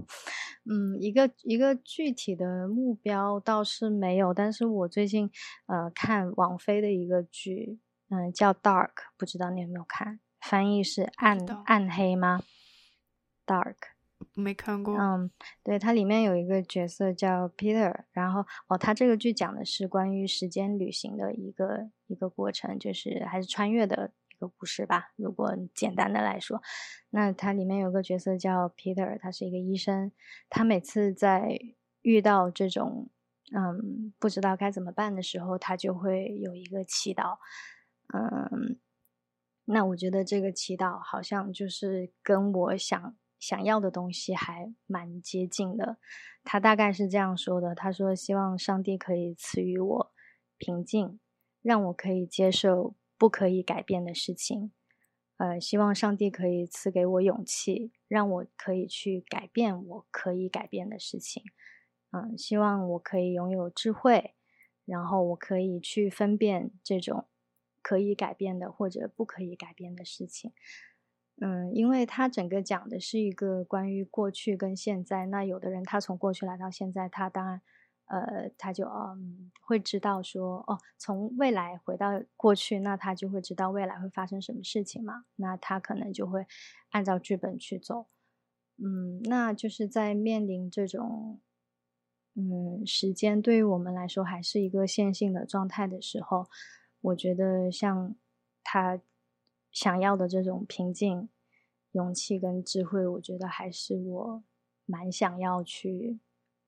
[0.70, 5.30] 嗯，一个一个具体的目标倒是没有，但是我最近
[5.66, 7.78] 呃看王菲的一个剧，
[8.10, 10.20] 嗯，叫《Dark》，不知道你有没有看？
[10.40, 12.42] 翻译是暗暗黑吗
[13.46, 13.76] ？Dark
[14.34, 14.94] 没看过。
[14.96, 15.30] 嗯，
[15.62, 24.12] 对，它里面有一个角色叫 Peter，然后哦，它这个剧讲的是关于时间旅行的一个一个过程，就是还是穿越的。
[24.38, 26.62] 个故事吧，如果简单的来说，
[27.10, 30.12] 那它里面有个角色叫 Peter，他是一个医生。
[30.48, 31.58] 他每次在
[32.02, 33.10] 遇到这种
[33.52, 37.38] 嗯不知道该怎么办的时候，他就会有一个祈祷。
[38.14, 38.78] 嗯，
[39.64, 45.98] 那我觉得这个祈祷好像就是跟我想想要的东西还蛮接近的。
[46.44, 50.12] 他大概是这样说的：他说希望上帝可以赐予我
[50.56, 51.20] 平静，
[51.60, 52.94] 让我可以接受。
[53.18, 54.70] 不可以改变的事情，
[55.38, 61.42] 呃，希望上帝可以赐给我勇气，让我可以去改变我可以改变的事情。
[62.12, 64.34] 嗯，希望我可以拥有智慧，
[64.84, 67.26] 然后我可以去分辨这种
[67.82, 70.52] 可以改变的或者不可以改变的事情。
[71.40, 77.60] 嗯，因为他整个讲的是一个关于过去跟现在，那有的人他从过去来到现在，他当然。
[78.08, 85.26] 呃，他就嗯会知道说哦，从未来回到过去，那他就会知道未来会发生什么事情嘛。
[85.36, 86.46] 那他可能就会
[86.90, 88.06] 按照剧本去走。
[88.78, 91.40] 嗯，那就是在面临这种
[92.34, 96.46] 嗯时间对于我们来说还是一个线性的状态的时候，
[97.02, 98.14] 我觉得像
[98.64, 99.00] 他
[99.70, 101.28] 想要的这种平静、
[101.92, 104.42] 勇气跟智慧，我觉得还是我
[104.86, 106.20] 蛮想要去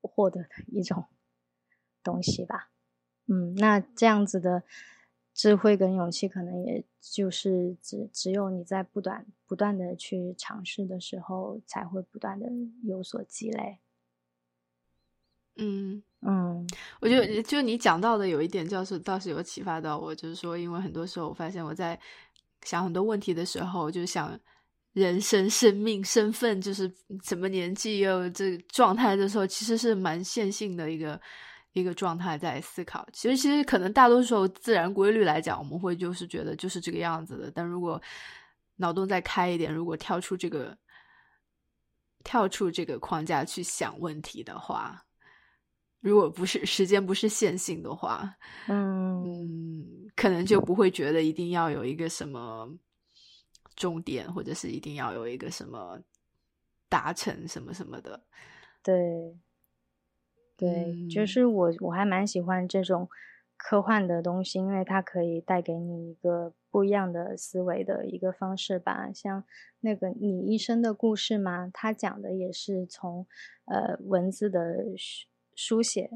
[0.02, 1.06] 获得的一种。
[2.02, 2.70] 东西吧，
[3.26, 4.62] 嗯，那这样子的
[5.32, 12.46] 智慧跟勇气，可能也就是只只有你在不断不断的去尝试的时候，才会不断的
[12.82, 13.78] 有所积累。
[15.56, 16.66] 嗯嗯，
[17.00, 21.98] 我觉得就你讲到的有一点，倒是倒是有启发到我，就是说，因为很多时候我发现我在
[22.62, 24.38] 想很多问题的时候，就想
[24.92, 26.90] 人生、生命、身份，就是
[27.22, 31.20] 什么年纪又这状态的时候，其实是蛮线性的一个。
[31.72, 37.50] 一个状态在思考，其实其实可能大多数自然规律来讲，我们会就是觉得就是这个样子的。
[37.54, 38.00] 但如果
[38.76, 40.76] 脑洞再开一点，如果跳出这个
[42.24, 45.04] 跳出这个框架去想问题的话，
[46.00, 48.34] 如果不是时间不是线性的话，
[48.66, 52.68] 嗯，可能就不会觉得一定要有一个什么
[53.76, 56.00] 终点，或者是一定要有一个什么
[56.88, 58.24] 达成什么什么的，
[58.82, 58.94] 对。
[60.60, 63.08] 对，就是我，我还蛮喜欢这种
[63.56, 69.10] 科幻的东西，因为它可以带给你一个不一样的思维的一个方式吧。
[69.12, 69.44] 像
[69.80, 73.26] 那个你一生的故事嘛，它讲的也是从
[73.64, 76.10] 呃文字的书书写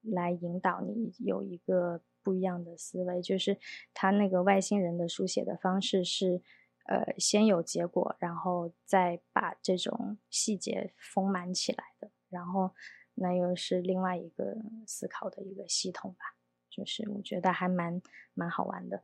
[0.00, 3.20] 来引导你有一个不一样的思维。
[3.20, 3.58] 就是
[3.92, 6.42] 他那个外星人的书写的方式是
[6.86, 12.10] 呃先有结果，然后再把这种细节丰满起来的。
[12.28, 12.72] 然后
[13.14, 14.56] 那又是另外一个
[14.86, 16.24] 思考的一个系统吧。
[16.70, 18.00] 就是我觉得还蛮
[18.32, 18.98] 蛮好玩的，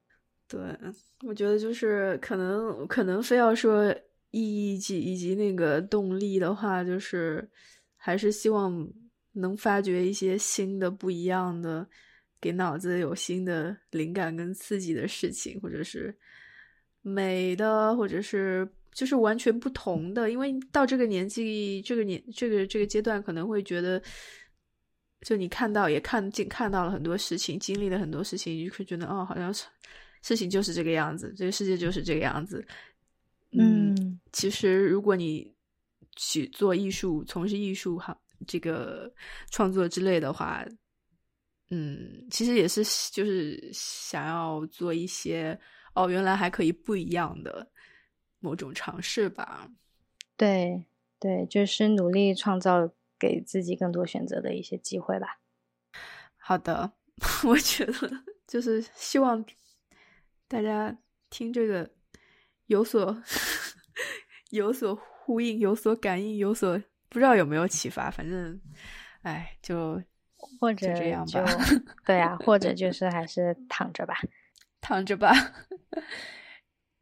[0.46, 0.58] 对
[1.26, 3.94] 我觉得就是可能可能非要说
[4.30, 7.46] 意义及以及那个动力的话，就是
[7.94, 8.90] 还是希望
[9.32, 11.86] 能发掘一些新的不一样的，
[12.40, 16.16] 给脑子有新的灵感跟刺激的事情，或者是
[17.02, 18.66] 美的，或者是
[18.98, 24.02] 就是完全不同的，因为到这个年纪，这个年这个这个阶段可能会觉得。
[25.22, 29.64] 就你看到也看见看到了很多事情，经历了很多事情，你就会觉得哦，好像是
[30.22, 32.64] 事情就是这个样子，这个世界就是这个样子。
[33.50, 35.52] 嗯，其实如果你
[36.14, 39.12] 去做艺术，从事艺术行这个
[39.50, 40.64] 创作之类的话，
[41.70, 45.58] 嗯，其实也是就是想要做一些
[45.96, 47.68] 哦，原来还可以不一样的
[48.40, 49.70] 某种尝试吧。
[50.36, 50.84] 对
[51.18, 52.90] 对，就是努力创造。
[53.20, 55.40] 给自己更多选择的一些机会吧。
[56.36, 56.92] 好的，
[57.42, 57.92] 我觉得
[58.46, 59.44] 就是希望
[60.46, 60.96] 大家
[61.28, 61.90] 听这个
[62.66, 63.20] 有所
[64.50, 68.08] 有所呼应、有所感应、有所不知道有没有启发。
[68.08, 68.60] 反正，
[69.22, 70.00] 哎，就
[70.60, 71.44] 或者这样吧。
[72.06, 74.14] 对啊，或者 就是还是躺着吧，
[74.80, 75.32] 躺着吧。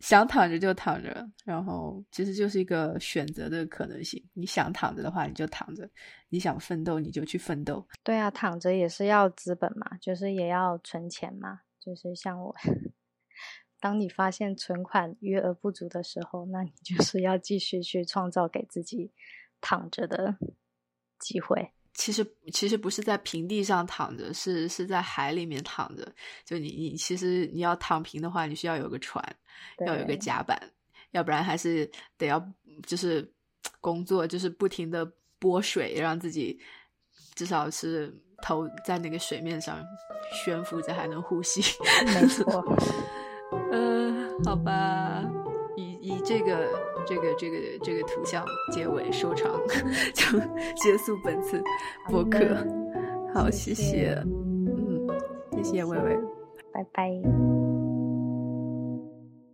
[0.07, 4.25] 想躺着就躺着，然后其实就是一个选择的可能性。
[4.35, 5.85] 你想躺着的话，你就躺着；
[6.29, 7.85] 你想奋斗，你就去奋斗。
[8.05, 11.63] 对啊，躺着也是要资本嘛，就是也要存钱嘛。
[11.81, 12.55] 就是像我，
[13.81, 19.13] 当你发现存款余额不足的时候，那你就是要继续去创造给自己
[19.61, 20.37] 躺着的
[21.19, 21.73] 机会。
[21.97, 26.07] 其实其实不是在平地上躺着，是是在海里面躺着。
[26.45, 29.25] 就你你其实你要躺平的话，你需要有个船，
[29.87, 30.61] 要有个甲板，
[31.13, 32.41] 要不然还是得要
[32.87, 33.27] 就是
[33.81, 36.61] 工作，就是不停的拨水，让自己
[37.35, 39.83] 至少是头在那个水面上
[40.45, 41.63] 悬浮着，还能呼吸。
[42.15, 42.63] 没错。
[43.73, 45.25] 嗯， 好吧。
[45.77, 46.71] 以以这个
[47.07, 49.51] 这个这个这个图像结尾收场，
[50.13, 50.39] 就
[50.75, 51.63] 结束本次
[52.09, 52.41] 播客。
[53.33, 55.07] 好，谢谢，嗯，
[55.53, 56.19] 谢谢薇薇，
[56.73, 57.56] 拜拜。